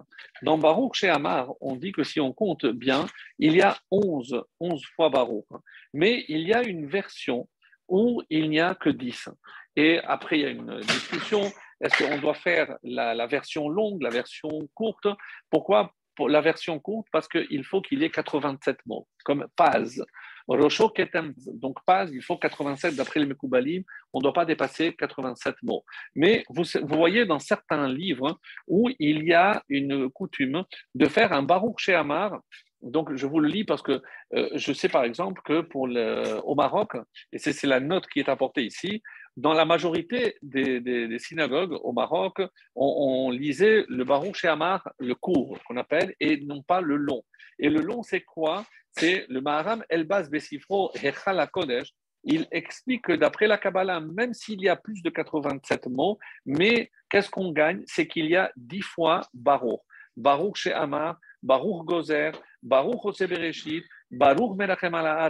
[0.43, 3.07] Dans Baruch chez Amar, on dit que si on compte bien,
[3.39, 5.45] il y a onze, onze fois Baruch.
[5.93, 7.47] Mais il y a une version
[7.87, 9.29] où il n'y a que dix.
[9.75, 11.51] Et après, il y a une discussion.
[11.81, 15.07] Est-ce qu'on doit faire la, version longue, la version courte?
[15.49, 17.07] Pourquoi pour la version courte?
[17.11, 20.01] Parce qu'il faut qu'il y ait 87 mots, comme Paz.
[20.47, 23.83] Donc Paz, il faut 87 d'après les Mekoubalim,
[24.13, 25.83] on ne doit pas dépasser 87 mots.
[26.15, 30.63] Mais vous, voyez dans certains livres où il y a une coutume
[30.93, 32.39] de faire un Baruch Shehamar.
[32.81, 34.01] Donc, je vous le lis parce que
[34.33, 36.93] euh, je sais par exemple que pour le, au Maroc,
[37.31, 39.01] et c'est la note qui est apportée ici,
[39.37, 42.41] dans la majorité des, synagogues au Maroc,
[42.75, 47.23] on, lisait le Baruch Shehamar, le court qu'on appelle, et non pas le long.
[47.59, 48.65] Et le long, c'est quoi?
[48.91, 51.91] C'est le Maharam Elbaz Besifro Hechal Kodesh.
[52.23, 56.89] Il explique que d'après la Kabbalah, même s'il y a plus de 87 mots, mais
[57.09, 57.83] qu'est-ce qu'on gagne?
[57.85, 59.81] C'est qu'il y a 10 fois Baruch.
[60.15, 62.31] Baruch Shehamar, Baruch Gozer,
[62.65, 65.29] Baruch Bereshit, Baruch Merachem Ala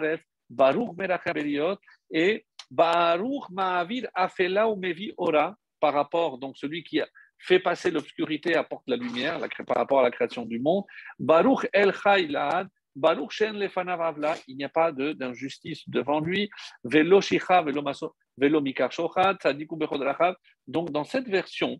[0.49, 1.77] Baruch Merachem Beriot,
[2.09, 7.01] et Baruch Ma'avir Afela Mevi Ora, par rapport, donc celui qui
[7.37, 10.83] fait passer l'obscurité apporte la lumière par rapport à la création du monde.
[11.19, 14.15] Baruch El Chaylad, Baruch Shen Lefanav
[14.47, 16.49] il n'y a pas d'injustice devant lui.
[16.83, 20.35] Velo Shicha, Velo Maso, Velo Mikar Shochat, Tzadiku Bechodrachat.
[20.65, 21.77] Donc dans cette version,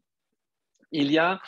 [0.91, 1.39] il y a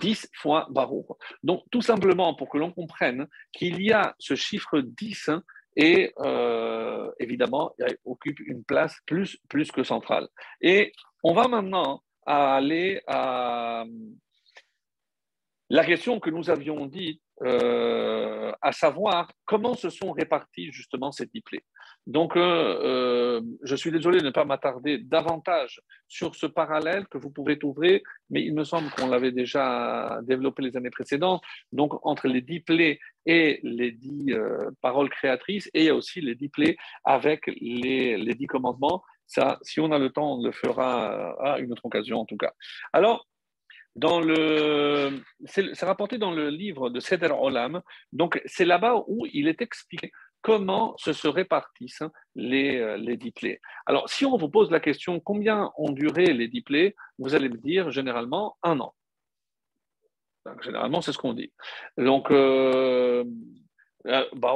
[0.00, 1.06] dix fois Baruch.
[1.42, 5.30] Donc tout simplement pour que l'on comprenne qu'il y a ce chiffre 10
[5.76, 10.28] et euh, évidemment, il occupe une place plus, plus que centrale.
[10.60, 10.92] Et
[11.22, 13.84] on va maintenant aller à
[15.70, 21.26] la question que nous avions dit, euh, à savoir comment se sont répartis justement ces
[21.26, 21.64] diplés.
[22.06, 27.16] Donc, euh, euh, je suis désolé de ne pas m'attarder davantage sur ce parallèle que
[27.16, 31.42] vous pouvez trouver, mais il me semble qu'on l'avait déjà développé les années précédentes.
[31.72, 34.34] Donc, entre les diplés et les dix
[34.82, 39.02] paroles créatrices, et il y a aussi les diplés avec les, les dix commandements.
[39.26, 42.36] Ça, si on a le temps, on le fera à une autre occasion en tout
[42.36, 42.52] cas.
[42.92, 43.26] Alors,
[43.96, 47.80] dans le, c'est rapporté dans le livre de Seder Olam.
[48.12, 50.10] Donc, c'est là-bas où il est expliqué
[50.44, 53.60] comment se, se répartissent les, euh, les diplés.
[53.86, 57.56] Alors, si on vous pose la question combien ont duré les diplés, vous allez me
[57.56, 58.94] dire généralement un an.
[60.60, 61.50] généralement, c'est ce qu'on dit.
[61.96, 63.24] Donc, euh,
[64.06, 64.54] euh, bah,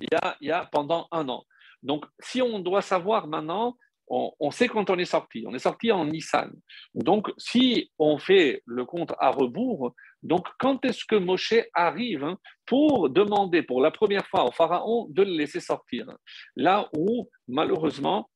[0.00, 1.44] il, y a, il y a pendant un an.
[1.82, 3.76] Donc, si on doit savoir maintenant
[4.10, 5.44] on, sait quand on est sorti.
[5.46, 6.50] On est sorti en Nissan.
[6.94, 12.38] Donc, si on fait le compte à rebours, donc quand est-ce que Moshe arrive hein,
[12.66, 16.06] pour demander pour la première fois au Pharaon de le laisser sortir?
[16.56, 18.28] Là où, malheureusement,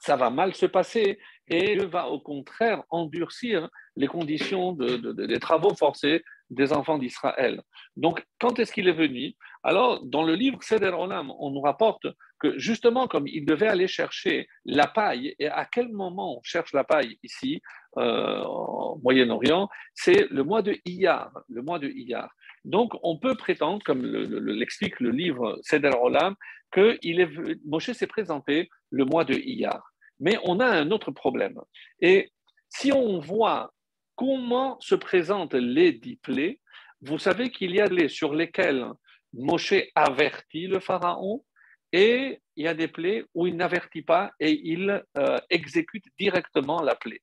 [0.00, 5.74] ça va mal se passer et il va au contraire endurcir les conditions des travaux
[5.74, 7.62] forcés des enfants d'Israël.
[7.96, 9.34] Donc, quand est-ce qu'il est venu?
[9.62, 12.06] Alors, dans le livre Seder on nous rapporte
[12.38, 16.72] que justement, comme il devait aller chercher la paille, et à quel moment on cherche
[16.72, 17.62] la paille ici,
[17.96, 22.30] euh, au Moyen-Orient, c'est le mois de Iyar, le mois de Iyar.
[22.64, 26.34] Donc, on peut prétendre, comme l'explique le, livre Seder Olam,
[26.70, 27.26] que il
[27.64, 29.92] Moshe s'est présenté le mois de Iyar.
[30.20, 31.58] Mais on a un autre problème.
[32.00, 32.30] Et
[32.68, 33.72] si on voit
[34.14, 36.60] comment se présentent les diplés,
[37.02, 38.86] vous savez qu'il y a des sur lesquels
[39.32, 41.44] Moshe avertit le pharaon
[41.92, 46.82] et il y a des plaies où il n'avertit pas et il euh, exécute directement
[46.82, 47.22] la plaie.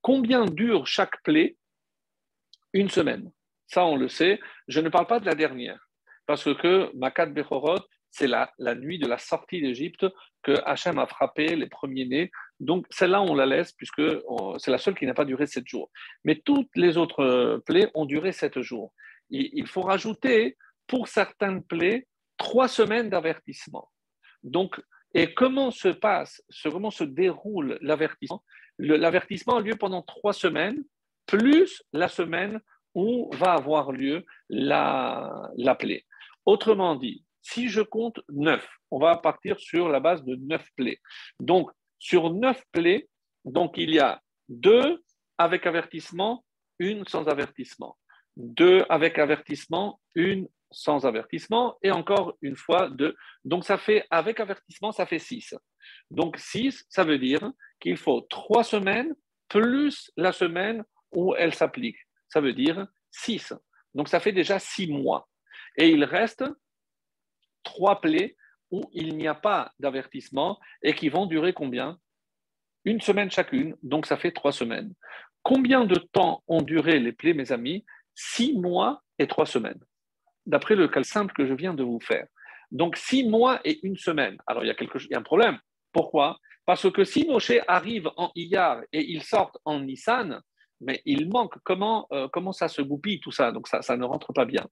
[0.00, 1.56] Combien dure chaque plaie?
[2.72, 3.30] Une semaine.
[3.66, 4.40] Ça, on le sait.
[4.68, 5.88] Je ne parle pas de la dernière,
[6.26, 7.80] parce que Makat Bechorot,
[8.10, 10.06] c'est la, la, nuit de la sortie d'Égypte
[10.42, 12.30] que Hachem a frappé les premiers-nés.
[12.58, 14.02] Donc, celle-là, on la laisse, puisque
[14.58, 15.90] c'est la seule qui n'a pas duré sept jours.
[16.24, 18.92] Mais toutes les autres euh, plaies ont duré sept jours.
[19.30, 20.56] Il faut rajouter,
[20.88, 23.88] pour certaines plaies, trois semaines d'avertissement.
[24.42, 24.80] Donc,
[25.14, 28.42] et comment se passe, comment se déroule l'avertissement?
[28.78, 30.84] L'avertissement a lieu pendant trois semaines,
[31.26, 32.60] plus la semaine
[32.94, 36.04] où va avoir lieu la, la plaie.
[36.46, 41.00] Autrement dit, si je compte neuf, on va partir sur la base de neuf plaies.
[41.38, 43.08] Donc, sur neuf plaies,
[43.44, 45.02] donc il y a deux
[45.38, 46.44] avec avertissement,
[46.78, 47.96] une sans avertissement.
[48.36, 53.16] Deux avec avertissement, une sans avertissement, et encore une fois deux.
[53.44, 55.54] Donc ça fait, avec avertissement, ça fait six.
[56.10, 59.14] Donc six, ça veut dire qu'il faut trois semaines
[59.48, 61.98] plus la semaine où elle s'applique.
[62.28, 63.52] Ça veut dire six.
[63.94, 65.28] Donc ça fait déjà six mois.
[65.76, 66.44] Et il reste
[67.62, 68.36] trois plaies
[68.70, 71.98] où il n'y a pas d'avertissement et qui vont durer combien?
[72.84, 74.94] Une semaine chacune, donc ça fait trois semaines.
[75.42, 77.84] Combien de temps ont duré les plaies, mes amis?
[78.14, 79.80] Six mois et trois semaines
[80.50, 82.26] d'après le cas simple que je viens de vous faire.
[82.70, 84.36] Donc, six mois et une semaine.
[84.46, 85.58] Alors, il y a, quelque, il y a un problème.
[85.92, 86.38] Pourquoi?
[86.66, 90.40] Parce que si Moshe arrive en Iyar et il sort en Nissan,
[90.80, 91.56] mais il manque.
[91.64, 93.52] Comment, euh, comment ça se goupille tout ça?
[93.52, 94.66] Donc ça, ça ne rentre pas bien.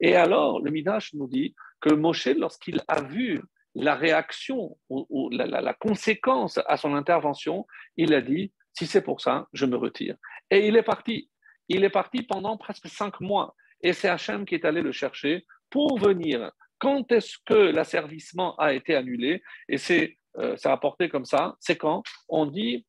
[0.00, 3.42] Et alors, le Midrash nous dit que Moshe, lorsqu'il a vu
[3.74, 7.66] la réaction ou, la, conséquence à son intervention,
[7.96, 10.16] il a dit si c'est pour ça, je me retire.
[10.50, 11.30] Et il est parti.
[11.68, 13.54] Il est parti pendant presque cinq mois.
[13.82, 16.50] Et c'est Hachem qui est allé le chercher pour venir.
[16.78, 19.42] Quand est-ce que l'asservissement a été annulé?
[19.68, 21.56] Et c'est euh, ça a porté comme ça.
[21.60, 22.86] C'est quand On dit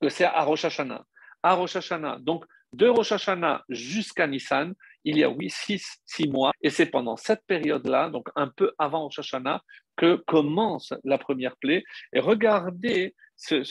[0.00, 1.04] que c'est à Rosh Hashanah.
[1.42, 1.76] À Rosh.
[2.20, 6.52] Donc, de Rosh Hashanah jusqu'à Nissan, il y a oui, six, six mois.
[6.60, 9.62] Et c'est pendant cette période-là, donc un peu avant Rosh Hashanah,
[9.96, 11.84] que commence la première plaie.
[12.12, 13.62] Et regardez ce,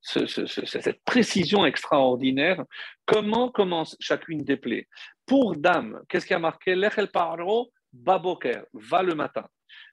[0.00, 2.64] cette précision extraordinaire.
[3.06, 4.88] Comment commence chacune des plaies?
[5.26, 6.74] Pour dame, qu'est-ce qui a marqué?
[6.74, 9.46] L'echel paro baboker, va le matin.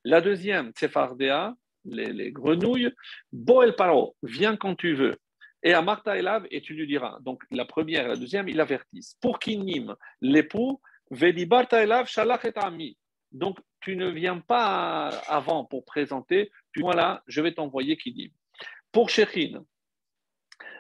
[0.04, 1.54] La deuxième, Tsefardea,
[1.86, 2.92] les, les grenouilles.
[3.32, 5.18] Boel paro, viens quand tu veux.
[5.64, 7.18] Et à Martha Elav, et tu lui diras.
[7.22, 9.18] Donc la première et la deuxième, ils avertissent.
[9.22, 12.98] Pour Kinim, l'époux, Vedi Barta Elav, Shalach et Ami.
[13.32, 18.30] Donc tu ne viens pas avant pour présenter, tu voilà, je vais t'envoyer Kinim.
[18.92, 20.77] Pour Shechin, euh, Shechin, Kechulachem Melochoftechem, Pia,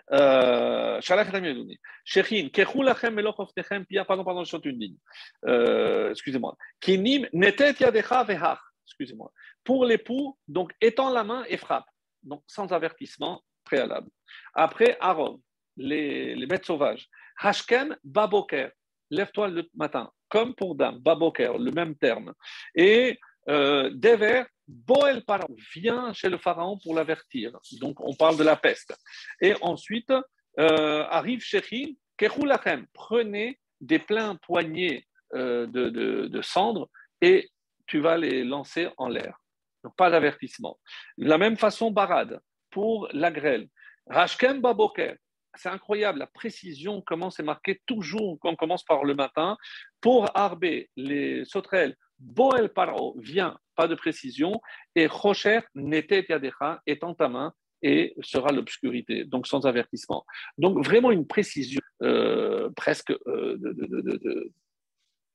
[6.11, 6.55] excusez-moi.
[6.79, 8.59] Kinim, Netet Yadecha Vehach.
[8.85, 9.31] Excusez-moi.
[9.63, 11.85] Pour l'époux, donc étend la main et frappe.
[12.23, 14.09] Donc sans avertissement, préalable.
[14.53, 15.41] Après, Aaron,
[15.75, 17.07] les, les bêtes sauvages.
[17.39, 18.69] Hashkem, Baboker,
[19.09, 22.33] lève-toi le matin, comme pour dame, Baboker, le même terme.
[22.75, 27.57] Et euh, Dever, Boel Paro, vient chez le pharaon pour l'avertir.
[27.79, 28.93] Donc on parle de la peste.
[29.41, 30.11] Et ensuite,
[30.59, 36.89] euh, arrive Shechin, Kechulachem, prenez des pleins poignées euh, de cendres
[37.21, 37.49] et
[37.85, 39.37] tu vas les lancer en l'air.
[39.83, 40.77] Donc pas d'avertissement.
[41.17, 42.39] De la même façon, Barad,
[42.69, 43.67] pour la grêle.
[44.07, 45.15] Rashkem Baboker,
[45.55, 49.57] c'est incroyable la précision, comment c'est marqué toujours quand on commence par le matin.
[50.01, 54.51] Pour Arbé, les sauterelles, Boel Paro vient, pas de précision,
[54.95, 60.25] et Rocher n'était Yadecha, étant ta main, et sera l'obscurité, donc sans avertissement.
[60.57, 64.51] Donc vraiment une précision euh, presque euh,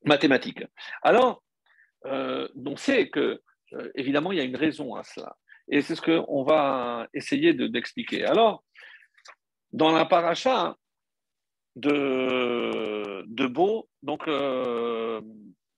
[0.04, 0.64] mathématique.
[1.02, 1.42] Alors,
[2.06, 3.40] euh, on sait que,
[3.94, 5.36] évidemment, il y a une raison à cela.
[5.68, 8.24] Et c'est ce qu'on va essayer d'expliquer.
[8.24, 8.64] Alors,
[9.72, 10.76] dans la paracha
[11.76, 14.28] de, de Beau, donc,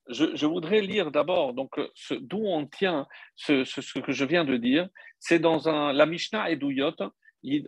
[0.09, 1.79] je, voudrais lire d'abord donc
[2.11, 4.87] d'où on tient ce, que je viens de dire.
[5.19, 6.95] C'est dans un, la Mishnah Eduyot,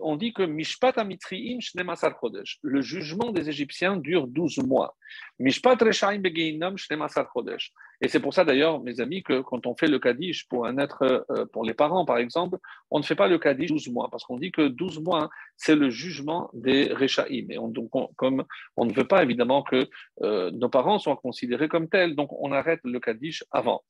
[0.01, 2.59] on dit que Mishpat Amitriim Chodesh.
[2.61, 4.95] Le jugement des Égyptiens dure 12 mois.
[5.39, 7.71] Mishpat Reshaim Begeinam Shnemasar Chodesh.
[8.01, 10.77] Et c'est pour ça d'ailleurs, mes amis, que quand on fait le Kaddish pour un
[10.77, 12.57] être, euh, pour les parents par exemple,
[12.91, 15.75] on ne fait pas le Kaddish 12 mois, parce qu'on dit que 12 mois, c'est
[15.75, 17.47] le jugement des Reshaim.
[17.49, 18.43] Et on, donc, comme
[18.75, 19.87] on ne veut pas évidemment que
[20.21, 23.83] euh, nos parents soient considérés comme tels, donc on arrête le Kaddish avant.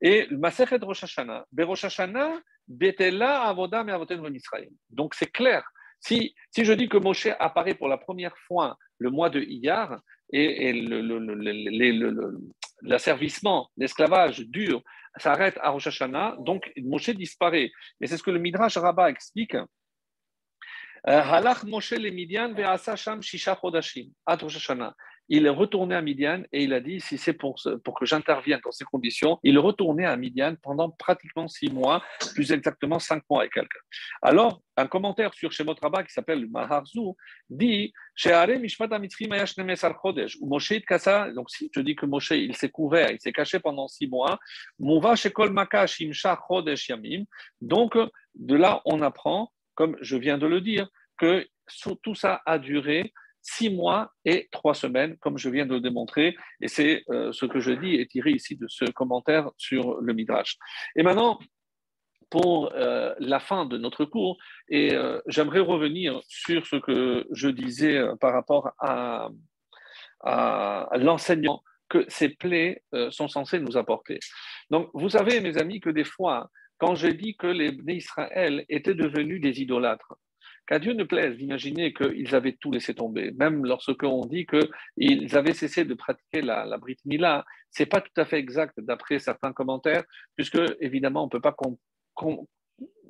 [0.00, 1.04] Et le Masechet Rosh
[1.58, 2.40] Rosh Hashanah,
[4.90, 5.64] Donc c'est clair.
[6.00, 10.00] Si, si je dis que Moshe apparaît pour la première fois le mois de Iyar
[10.32, 10.72] et,
[12.82, 14.82] l'asservissement, l'esclavage dur
[15.16, 17.70] s'arrête à Rosh Hashanah, donc Moshe disparaît.
[18.00, 19.56] Et c'est ce que le Midrash Rabbah explique.
[21.08, 21.22] Euh,
[24.42, 24.94] Rosh Hashanah
[25.30, 27.54] il est retourné à Midian et il a dit si c'est pour,
[27.84, 32.02] pour que j'intervienne dans ces conditions, il est retourné à Midian pendant pratiquement six mois,
[32.34, 33.80] plus exactement cinq mois et quelques.
[34.22, 37.12] Alors, un commentaire sur Shemot Rabba qui s'appelle Maharzu
[37.48, 37.92] dit
[40.42, 43.86] Moshe Kassa, donc si je dis que Moshe il s'est couvert, il s'est caché pendant
[43.86, 44.38] six mois,
[47.60, 47.98] donc
[48.34, 51.46] de là on apprend, comme je viens de le dire, que
[52.02, 53.12] tout ça a duré
[53.42, 56.36] six mois et trois semaines, comme je viens de le démontrer.
[56.60, 60.12] Et c'est euh, ce que je dis est tiré ici de ce commentaire sur le
[60.12, 60.56] Midrash.
[60.96, 61.38] Et maintenant,
[62.28, 64.38] pour euh, la fin de notre cours,
[64.68, 69.28] et euh, j'aimerais revenir sur ce que je disais par rapport à,
[70.96, 74.20] l'enseignement que ces plaies sont censées nous apporter.
[74.68, 78.94] Donc, vous savez, mes amis, que des fois, quand je dis que les Israël étaient
[78.94, 80.14] devenus des idolâtres,
[80.70, 83.32] Qu'à Dieu ne plaise d'imaginer qu'ils avaient tout laissé tomber.
[83.32, 88.00] Même lorsqu'on dit qu'ils avaient cessé de pratiquer la, la Brit Mila, ce n'est pas
[88.00, 90.04] tout à fait exact d'après certains commentaires,
[90.36, 91.30] puisque évidemment, on ne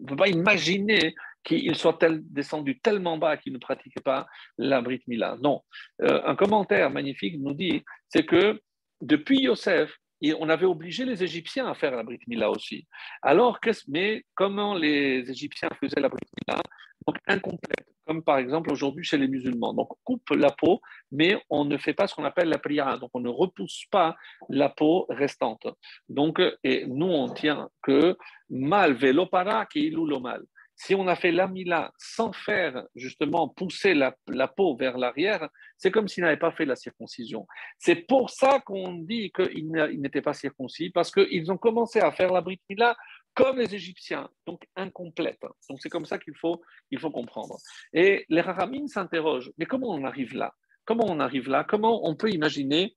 [0.07, 5.37] peut pas imaginer qu'ils soient descendus tellement bas qu'ils ne pratiquaient pas la Brit Mila.
[5.43, 5.61] Non.
[6.01, 8.59] Euh, un commentaire magnifique nous dit, c'est que
[9.03, 9.95] depuis Yosef,
[10.39, 12.87] on avait obligé les Égyptiens à faire la Brit Mila aussi.
[13.21, 13.59] Alors,
[13.89, 16.63] mais comment les Égyptiens faisaient la Brit Mila
[17.11, 19.75] Donc incomplète, comme par exemple, aujourd'hui chez les musulmans.
[19.75, 20.81] Donc, on coupe la peau,
[21.11, 22.99] mais on ne fait pas ce qu'on appelle la prière.
[23.01, 24.17] Donc, on ne repousse pas
[24.49, 25.67] la peau restante.
[26.09, 28.17] Donc, et nous, on tient que
[28.49, 30.45] mal velopara qui le mal.
[30.77, 34.13] Si on a fait l'amila sans faire justement pousser la,
[34.49, 37.47] peau vers l'arrière, c'est comme s'il n'avait pas fait la circoncision.
[37.77, 42.33] C'est pour ça qu'on dit qu'il n'était pas circoncis, parce qu'ils ont commencé à faire
[42.33, 42.61] la brit
[43.35, 45.41] comme les Égyptiens, donc incomplète.
[45.68, 47.57] Donc c'est comme ça qu'il faut, il faut comprendre.
[47.93, 50.55] Et les Rahamim s'interrogent, mais comment on arrive là?
[50.85, 51.64] Comment on arrive là?
[51.64, 52.97] Comment on peut imaginer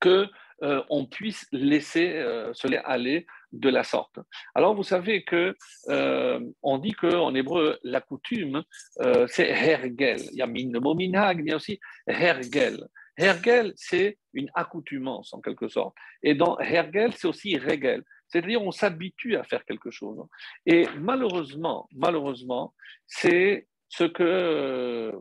[0.00, 0.26] que
[0.62, 2.52] euh, puisse laisser euh,
[2.84, 4.18] aller de la sorte?
[4.54, 5.56] Alors vous savez que
[5.88, 8.62] euh, on dit qu'en hébreu la coutume
[9.28, 10.20] c'est hergel.
[10.32, 12.86] Il y a il y a aussi hergel.
[13.16, 15.96] Hergel c'est une accoutumance en quelque sorte.
[16.22, 18.04] Et dans hergel c'est aussi regel.
[18.28, 20.18] C'est-à-dire, on s'habitue à faire quelque chose.
[20.66, 22.74] Et malheureusement, malheureusement,
[23.06, 25.12] c'est ce que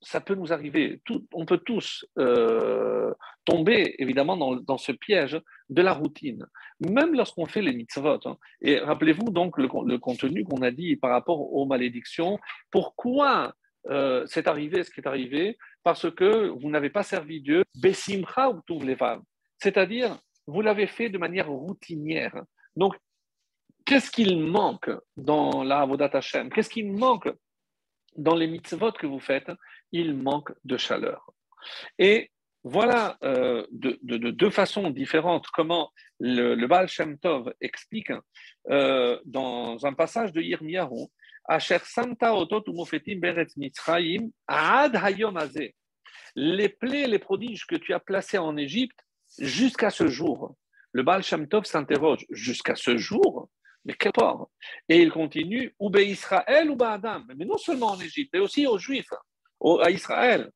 [0.00, 1.00] ça peut nous arriver.
[1.32, 3.12] on peut tous euh,
[3.44, 6.46] tomber, évidemment, dans, ce piège de la routine,
[6.80, 8.20] même lorsqu'on fait les mitzvot.
[8.24, 8.36] Hein.
[8.60, 12.38] Et rappelez-vous donc le, contenu qu'on a dit par rapport aux malédictions.
[12.70, 13.54] Pourquoi
[13.90, 15.58] euh, c'est arrivé ce qui est arrivé?
[15.82, 17.64] Parce que vous n'avez pas servi Dieu.
[17.76, 18.84] Ou
[19.58, 20.18] C'est-à-dire,
[20.48, 22.42] vous l'avez fait de manière routinière.
[22.74, 22.96] Donc,
[23.84, 26.50] qu'est-ce qu'il manque dans la Avodat Hashem?
[26.50, 27.28] Qu'est-ce qu'il manque
[28.16, 29.50] dans les mitzvot que vous faites?
[29.92, 31.30] Il manque de chaleur.
[31.98, 32.30] Et
[32.64, 33.98] voilà euh, de,
[34.30, 38.12] deux façons différentes comment le, Baal Shem Tov explique
[38.70, 41.06] euh, dans un passage de Yirmiyahu
[41.44, 42.64] Asher Santa Otot
[43.18, 45.38] Beretz Mitzrayim Ad Hayom
[46.34, 48.98] Les plaies, les prodiges que tu as placés en Égypte
[49.38, 50.56] jusqu'à ce jour.
[50.92, 53.50] Le Baal Shem Tov s'interroge jusqu'à ce jour,
[53.84, 54.50] mais quel port
[54.88, 58.78] Et il continue, ou Israël ou Adam, mais non seulement en Égypte, mais aussi aux
[58.78, 59.12] Juifs,
[59.82, 60.50] à Israël.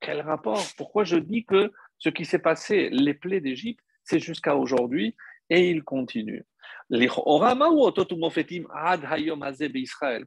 [0.00, 0.64] Quel rapport?
[0.76, 5.16] Pourquoi je dis que ce qui s'est passé, les plaies d'Égypte, c'est jusqu'à aujourd'hui,
[5.48, 6.44] et il continue.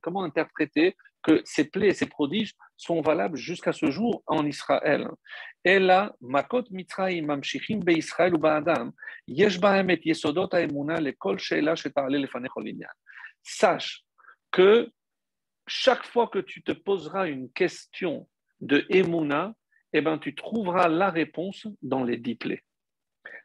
[0.02, 5.08] Comment interpréter que ces plaies ces prodiges sont valables jusqu'à ce jour en Israël.
[5.64, 8.92] Et là, Makot Mitzrayim Mamshichim Israël ou Ba'adam,
[9.28, 12.62] Yesh Bahem et Yesodot Ha'emuna lekol she'ela she'ta'ale lefanecho
[13.42, 14.04] Sache
[14.52, 14.92] que
[15.68, 18.28] chaque fois que tu te poseras une question
[18.60, 19.54] de Emuna,
[19.94, 22.64] eh ben, tu trouveras la réponse dans les dix plaies.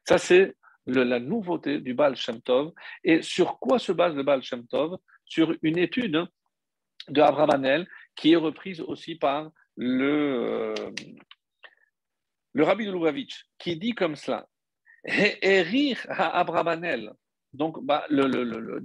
[0.05, 0.57] Ça, c'est
[0.87, 2.73] la nouveauté du Baal Shem Tov.
[3.05, 4.97] Et sur quoi se base le Baal Shem Tov?
[5.25, 6.27] Sur une étude
[7.09, 7.87] de Abravanel,
[8.17, 10.91] qui est reprise aussi par le, euh,
[12.53, 14.47] le rabbi de Lubavitch, qui dit comme cela
[15.05, 17.13] Erir Abravanel,
[17.53, 18.83] donc bah, le, le, le,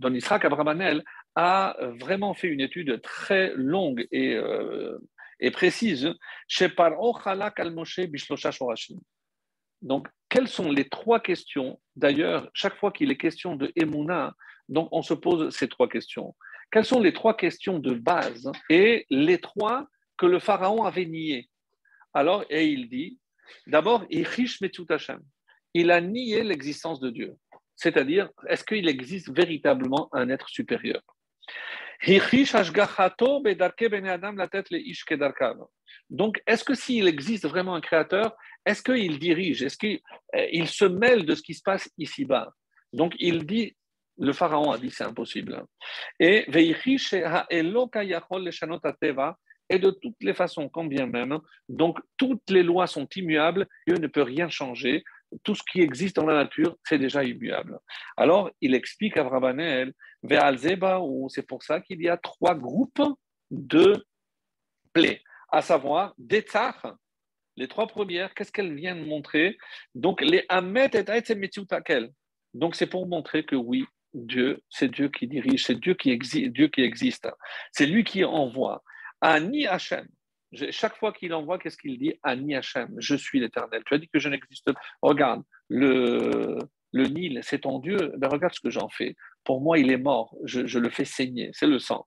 [1.36, 4.98] a vraiment fait une étude très longue et, euh,
[5.52, 6.14] précise
[6.48, 7.60] chez Paro Chalak
[8.52, 9.00] Shorashim.
[9.82, 11.82] Donc, quelles sont les trois questions?
[11.96, 14.34] D'ailleurs, chaque fois qu'il est question de Emouna,
[14.70, 16.34] donc on se pose ces trois questions.
[16.74, 19.86] Quelles sont les trois questions de base et les trois
[20.18, 21.48] que le pharaon avait niées?
[22.16, 23.20] Alors, et il dit,
[23.68, 27.36] d'abord, il a nié l'existence de Dieu.
[27.76, 31.04] C'est-à-dire, est-ce qu'il existe véritablement un être supérieur?
[36.10, 39.62] Donc, est-ce que s'il existe vraiment un créateur, est-ce qu'il dirige?
[39.62, 40.00] Est-ce qu'il
[40.36, 42.52] euh, se mêle de ce qui se passe ici-bas?
[42.94, 43.76] Donc, il dit
[44.24, 45.64] le pharaon a dit c'est impossible.
[46.20, 46.46] Et
[49.70, 53.98] et de toutes les façons, quand bien même, donc toutes les lois sont immuables, Dieu
[53.98, 55.04] ne peut rien changer,
[55.44, 57.80] tout ce qui existe dans la nature, c'est déjà immuable.
[58.16, 59.94] Alors, il explique à Brabanel,
[61.30, 63.04] c'est pour ça qu'il y a trois groupes
[63.52, 64.06] de
[64.94, 65.22] plaies,
[65.52, 66.96] à savoir des tsar.
[67.56, 69.58] Les trois premières, qu'est-ce qu'elles viennent montrer?
[69.96, 71.04] Donc, les Amet et
[72.54, 76.52] Donc, c'est pour montrer que oui, Dieu, c'est Dieu qui dirige, c'est Dieu qui existe,
[76.52, 77.30] Dieu qui existe.
[77.72, 78.84] C'est lui qui envoie.
[79.22, 80.08] Ani Hachem.
[80.70, 82.14] Chaque fois qu'il envoie, qu'est-ce qu'il dit?
[82.22, 83.82] Ani Hachem, je suis l'éternel.
[83.86, 84.80] Tu as dit que je n'existe pas.
[85.02, 86.60] Regarde, le,
[86.94, 88.14] Nil, c'est ton Dieu.
[88.18, 89.16] Ben regarde ce que j'en fais.
[89.44, 90.36] Pour moi, il est mort.
[90.44, 91.50] Je, le fais saigner.
[91.54, 92.06] C'est le sang.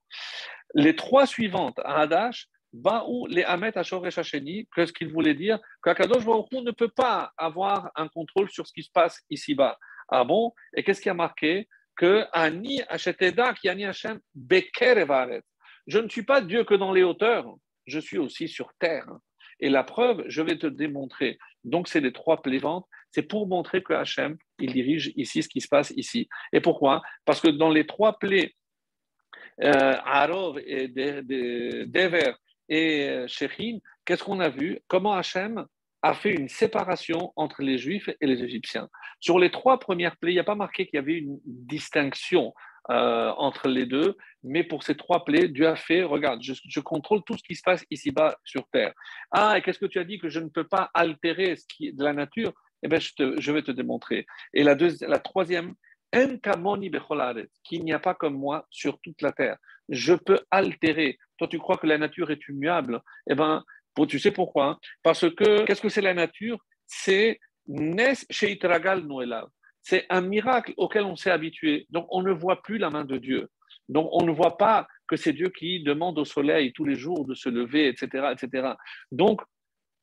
[0.75, 5.59] Les trois suivantes, Hadash, Baou, les Hamet, Ashor et qu'est-ce qu'il voulait dire?
[5.83, 9.79] Qu'Akadosh ne peut pas avoir un contrôle sur ce qui se passe ici-bas.
[10.09, 10.53] Ah bon?
[10.77, 11.69] Et qu'est-ce qui a marqué?
[11.97, 12.81] Que Ani
[13.61, 13.69] qui
[15.87, 17.55] Je ne suis pas Dieu que dans les hauteurs,
[17.87, 19.07] je suis aussi sur terre.
[19.61, 21.39] Et la preuve, je vais te démontrer.
[21.65, 22.87] Donc, c'est les trois plaivantes.
[23.11, 26.29] C'est pour montrer que Hachem, il dirige ici ce qui se passe ici.
[26.53, 27.01] Et pourquoi?
[27.25, 28.55] Parce que dans les trois plaies
[29.63, 32.33] euh, Arov et Dever
[32.69, 34.81] et Shechin, qu'est-ce qu'on a vu?
[34.89, 35.65] Comment Hachem
[36.07, 38.89] a fait une séparation entre les Juifs et les Égyptiens.
[39.21, 42.55] Sur les trois premières plaies, il n'y a pas marqué qu'il y avait une distinction
[42.91, 47.23] euh, entre les deux, mais pour ces trois plaies, Dieu a fait, regarde, je, contrôle
[47.25, 48.93] tout ce qui se passe ici-bas sur Terre.
[49.33, 51.89] Ah, et qu'est-ce que tu as dit que je ne peux pas altérer ce qui
[51.89, 52.53] est de la nature?
[52.85, 54.27] Eh bien, je, vais te démontrer.
[54.55, 54.77] Et la,
[55.09, 55.75] la troisième,
[57.65, 59.57] qu'il n'y a pas comme moi sur toute la terre.
[59.89, 61.19] Je peux altérer.
[61.39, 63.01] Toi, tu crois que la nature est immuable?
[63.29, 63.65] Eh bien,
[64.05, 64.79] tu sais pourquoi hein?
[65.03, 66.59] Parce que, qu'est-ce que c'est la nature?
[66.87, 67.41] C'est.
[69.81, 71.87] C'est un miracle auquel on s'est habitué.
[71.91, 73.49] Donc, on ne voit plus la main de Dieu.
[73.89, 77.25] Donc, on ne voit pas que c'est Dieu qui demande au soleil tous les jours
[77.25, 78.29] de se lever, etc.
[78.33, 78.75] etc.
[79.11, 79.43] Donc,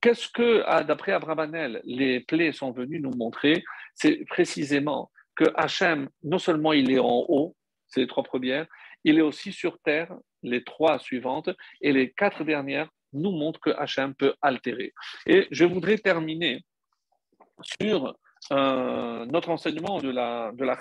[0.01, 3.63] qu'est-ce que, ah, d'après Abrabanel, les plaies sont venues nous montrer
[3.95, 7.55] C'est précisément que Hachem, non seulement il est en haut,
[7.87, 8.67] c'est les trois premières,
[9.03, 10.13] il est aussi sur terre,
[10.43, 11.49] les trois suivantes,
[11.81, 14.93] et les quatre dernières nous montrent que Hachem peut altérer.
[15.25, 16.63] Et je voudrais terminer
[17.79, 18.15] sur
[18.51, 20.77] euh, notre enseignement de la, de la.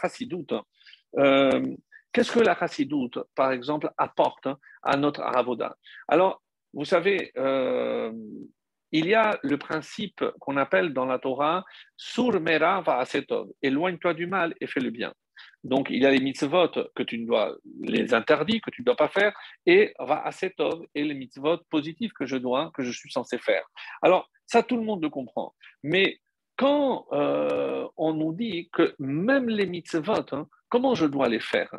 [1.18, 1.76] Euh,
[2.12, 4.49] qu'est-ce que la chassidoute, par exemple, apporte
[4.83, 5.76] à notre aravoda
[6.09, 8.12] Alors, vous savez, euh,
[8.91, 11.64] il y a le principe qu'on appelle dans la Torah
[11.97, 15.12] Sur mera va asetov, éloigne-toi du mal et fais le bien.
[15.64, 18.97] Donc, il y a les mitzvot que tu dois, les interdits que tu ne dois
[18.97, 19.32] pas faire,
[19.66, 23.64] et va asetov, et les mitzvot positifs que je dois, que je suis censé faire.
[24.03, 25.55] Alors, ça, tout le monde le comprend.
[25.82, 26.18] Mais
[26.57, 31.74] quand euh, on nous dit que même les mitzvot, hein, comment je dois les faire?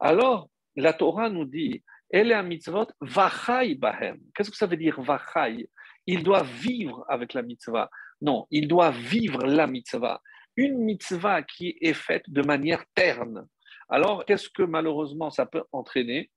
[0.00, 4.18] Alors, la Torah nous dit, elle est un mitzvot, vachai bahem.
[4.34, 5.68] Qu'est-ce que ça veut dire vachai?
[6.06, 7.90] Il doit vivre avec la mitzvah.
[8.20, 10.20] Non, il doit vivre la mitzvah.
[10.56, 13.46] Une mitzvah qui est faite de manière terne.
[13.88, 16.30] Alors, qu'est-ce que malheureusement ça peut entraîner?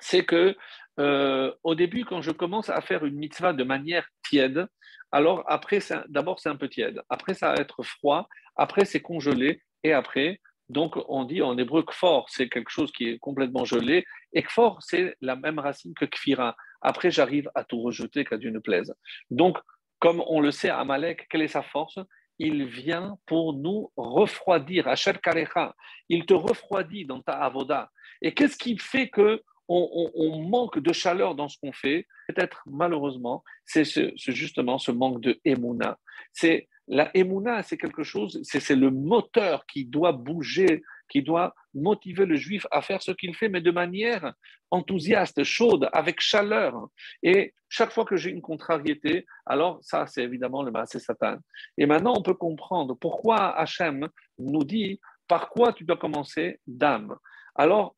[0.00, 0.56] C'est que
[0.98, 4.66] euh, au début, quand je commence à faire une mitzvah de manière tiède,
[5.12, 5.78] alors après,
[6.08, 10.40] d'abord c'est un peu tiède, après ça va être froid, après c'est congelé, et après,
[10.68, 14.82] donc on dit en hébreu kfor, c'est quelque chose qui est complètement gelé, et kfor,
[14.82, 16.56] c'est la même racine que kfira.
[16.80, 18.94] Après, j'arrive à tout rejeter, qu'à Dieu ne plaise.
[19.30, 19.58] Donc,
[20.00, 21.98] comme on le sait, Amalek, quelle est sa force?
[22.38, 24.88] Il vient pour nous refroidir.
[24.88, 25.74] Asher Karecha,
[26.08, 27.90] il te refroidit dans ta avoda.
[28.22, 33.42] Et qu'est-ce qui fait que on, manque de chaleur dans ce qu'on fait, peut-être malheureusement,
[33.64, 33.84] c'est
[34.16, 35.98] justement ce manque de émouna.
[36.32, 42.26] C'est la émouna, c'est quelque chose, c'est le moteur qui doit bouger, qui doit motiver
[42.26, 44.32] le juif à faire ce qu'il fait, mais de manière
[44.70, 46.88] enthousiaste, chaude, avec chaleur.
[47.22, 51.36] Et chaque fois que j'ai une contrariété, alors ça, c'est évidemment le massé Satan.
[51.78, 57.16] Et maintenant, on peut comprendre pourquoi Hachem nous dit par quoi tu dois commencer, dame?
[57.54, 57.96] Alors,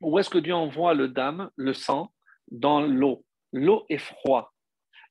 [0.00, 2.12] où est-ce que Dieu envoie le dame, le sang,
[2.50, 4.44] dans l'eau L'eau est froide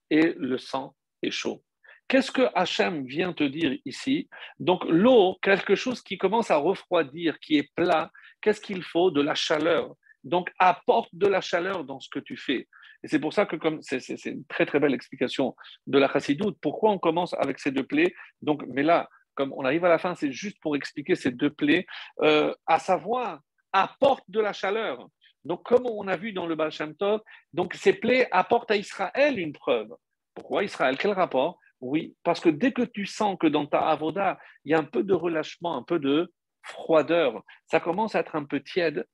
[0.10, 1.65] et le sang est chaud.
[2.08, 4.30] Qu'est-ce que Hachem vient te dire ici?
[4.60, 9.10] Donc l'eau, quelque chose qui commence à refroidir, qui est plat, qu'est-ce qu'il faut?
[9.10, 9.96] De la chaleur.
[10.24, 12.68] Donc apporte de la chaleur dans ce que tu fais.
[13.04, 15.56] Et c'est pour ça que comme c'est, une très très belle explication
[15.88, 18.14] de la chassidoute, pourquoi on commence avec ces deux plaies?
[18.42, 21.52] Donc, mais là, comme on arrive à la fin, c'est juste pour expliquer ces deux
[21.52, 21.86] plaies,
[22.22, 23.42] euh, à savoir
[23.74, 25.08] apporte de la chaleur.
[25.44, 27.22] Donc, comme on a vu dans le Baal Shem Tov,
[27.54, 29.90] donc ces plaies apportent à Israël une preuve.
[30.34, 30.98] Pourquoi Israël?
[30.98, 31.60] Quel rapport?
[31.82, 34.84] Oui, parce que dès que tu sens que dans ta avoda, il y a un
[34.84, 36.32] peu de relâchement, un peu de
[36.64, 39.06] froideur, ça commence à être un peu tiède.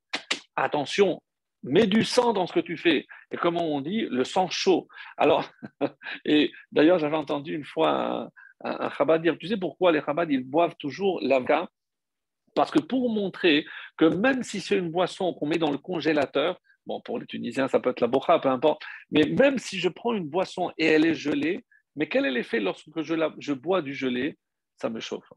[0.56, 1.22] Attention,
[1.64, 3.06] mets du sang dans ce que tu fais.
[3.32, 4.88] Et comme on dit, le sang chaud.
[5.18, 5.50] Alors,
[6.26, 8.32] et d'ailleurs, j'avais entendu une fois
[8.64, 11.68] un, un, dire, tu sais pourquoi les Chabad, ils boivent toujours l'avga
[12.56, 13.66] parce que pour montrer
[13.98, 17.68] que même si c'est une boisson qu'on met dans le congélateur, bon, pour les Tunisiens,
[17.68, 20.86] ça peut être la bocha, peu importe, mais même si je prends une boisson et
[20.86, 21.64] elle est gelée,
[21.96, 24.38] mais quel est l'effet lorsque je, je bois du gelé?
[24.78, 25.32] Ça me chauffe.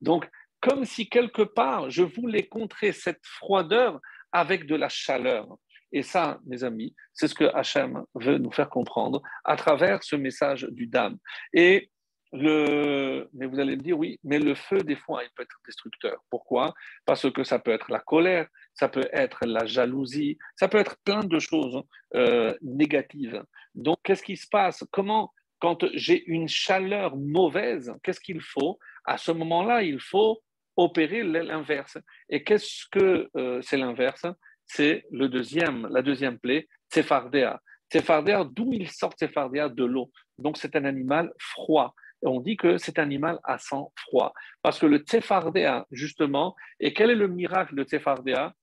[0.00, 0.28] Donc,
[0.60, 4.00] comme si quelque part, je voulais contrer cette froideur
[4.32, 5.46] avec de la chaleur.
[5.92, 10.16] Et ça, mes amis, c'est ce que Hachem veut nous faire comprendre à travers ce
[10.16, 11.18] message du Dame.
[11.52, 11.90] Et
[12.32, 15.60] le, mais vous allez me dire, oui, mais le feu, des fois, il peut être
[15.64, 16.16] destructeur.
[16.30, 16.74] Pourquoi?
[17.04, 20.96] Parce que ça peut être la colère, ça peut être la jalousie, ça peut être
[21.04, 21.80] plein de choses
[22.16, 23.44] euh, négatives.
[23.74, 24.82] Donc, qu'est-ce qui se passe?
[24.90, 25.32] Comment,
[25.64, 28.78] quand j'ai une chaleur mauvaise, qu'est-ce qu'il faut?
[29.06, 30.42] À ce moment-là, il faut
[30.76, 31.96] opérer l'inverse.
[32.28, 34.26] Et qu'est-ce que euh, c'est l'inverse?
[34.66, 37.62] C'est le deuxième, la deuxième plaie, Tsefardéa.
[37.90, 40.10] Tsefardéa, d'où il sort Tsefardéa De l'eau.
[40.36, 41.94] Donc, c'est un animal froid
[42.26, 44.32] on dit que c'est un animal à sang froid.
[44.62, 48.54] Parce que le tsefardéa, justement, et quel est le miracle de tsefardéa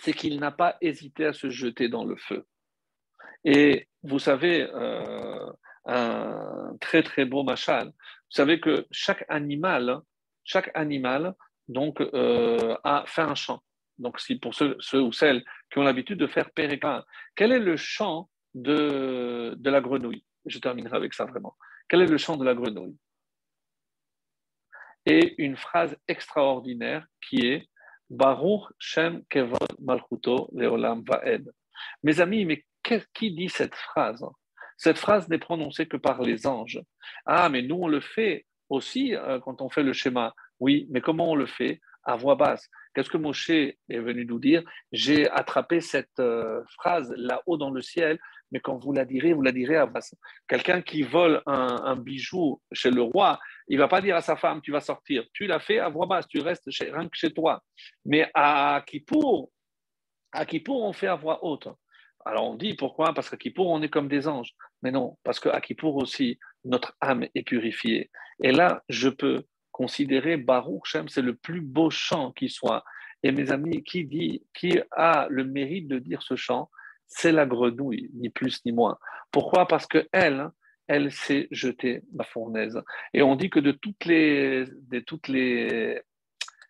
[0.00, 2.46] c'est qu'il n'a pas hésité à se jeter dans le feu.
[3.44, 5.52] Et vous savez, euh,
[5.86, 10.00] un très très beau machal, vous savez que chaque animal,
[10.44, 11.34] chaque animal
[11.68, 13.60] donc, euh, a fait un chant.
[13.98, 17.04] Donc, si pour ceux, ou celles qui ont l'habitude de faire périclin,
[17.34, 20.24] quel est le chant de, de la grenouille?
[20.46, 21.56] Je terminerai avec ça vraiment.
[21.88, 22.96] Quel est le chant de la grenouille?
[25.06, 27.68] Et une phrase extraordinaire qui est
[28.08, 31.52] Baruch Shem Kevod Malchuto Leolam Vaed.
[32.02, 32.64] Mes amis, mais
[33.14, 34.24] qui dit cette phrase?
[34.80, 36.80] Cette phrase n'est prononcée que par les anges.
[37.26, 40.34] Ah, mais nous, on le fait aussi euh, quand on fait le schéma.
[40.58, 42.66] Oui, mais comment on le fait À voix basse?
[42.94, 44.62] Qu'est-ce que Moshe est venu nous dire?
[44.90, 48.18] J'ai attrapé cette euh, phrase là-haut dans le ciel,
[48.52, 50.14] mais quand vous la direz, vous la direz à basse.
[50.48, 53.38] Quelqu'un qui vole un, bijou chez le roi,
[53.68, 55.24] il va pas dire à sa femme Tu vas sortir.
[55.34, 57.62] Tu l'as fait à voix basse, tu restes rien que chez toi.
[58.06, 59.50] Mais à Kippour,
[60.32, 61.68] à Kippour, on fait à voix haute.
[62.24, 63.14] Alors on dit pourquoi?
[63.14, 64.54] Parce qu'à Kippour, on est comme des anges.
[64.82, 68.10] Mais non, parce qu'à Kippour aussi, notre âme est purifiée.
[68.42, 72.84] Et là, je peux considérer Baruch Shem, c'est le plus beau chant qui soit.
[73.22, 76.70] Et mes amis, qui dit, qui a le mérite de dire ce chant,
[77.06, 78.98] c'est la grenouille, ni plus ni moins.
[79.30, 79.66] Pourquoi?
[79.66, 80.50] Parce que elle,
[81.12, 82.80] s'est jetée la fournaise.
[83.14, 86.00] Et on dit que de toutes les, de toutes les,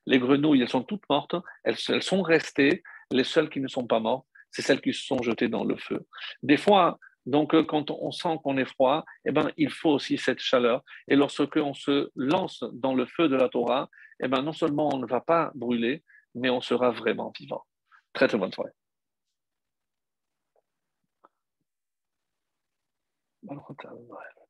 [0.07, 2.83] les grenouilles, elles sont toutes mortes, elles sont restées.
[3.11, 5.77] Les seules qui ne sont pas mortes, c'est celles qui se sont jetées dans le
[5.77, 6.07] feu.
[6.43, 10.17] Des fois, donc, euh, quand on sent qu'on est froid, eh ben, il faut aussi
[10.19, 10.83] cette chaleur.
[11.09, 13.89] Et lorsque on se lance dans le feu de la Torah,
[14.21, 16.03] eh ben, non seulement on ne va pas brûler,
[16.35, 17.65] mais on sera vraiment vivant.
[18.13, 18.73] Très, très bonne soirée.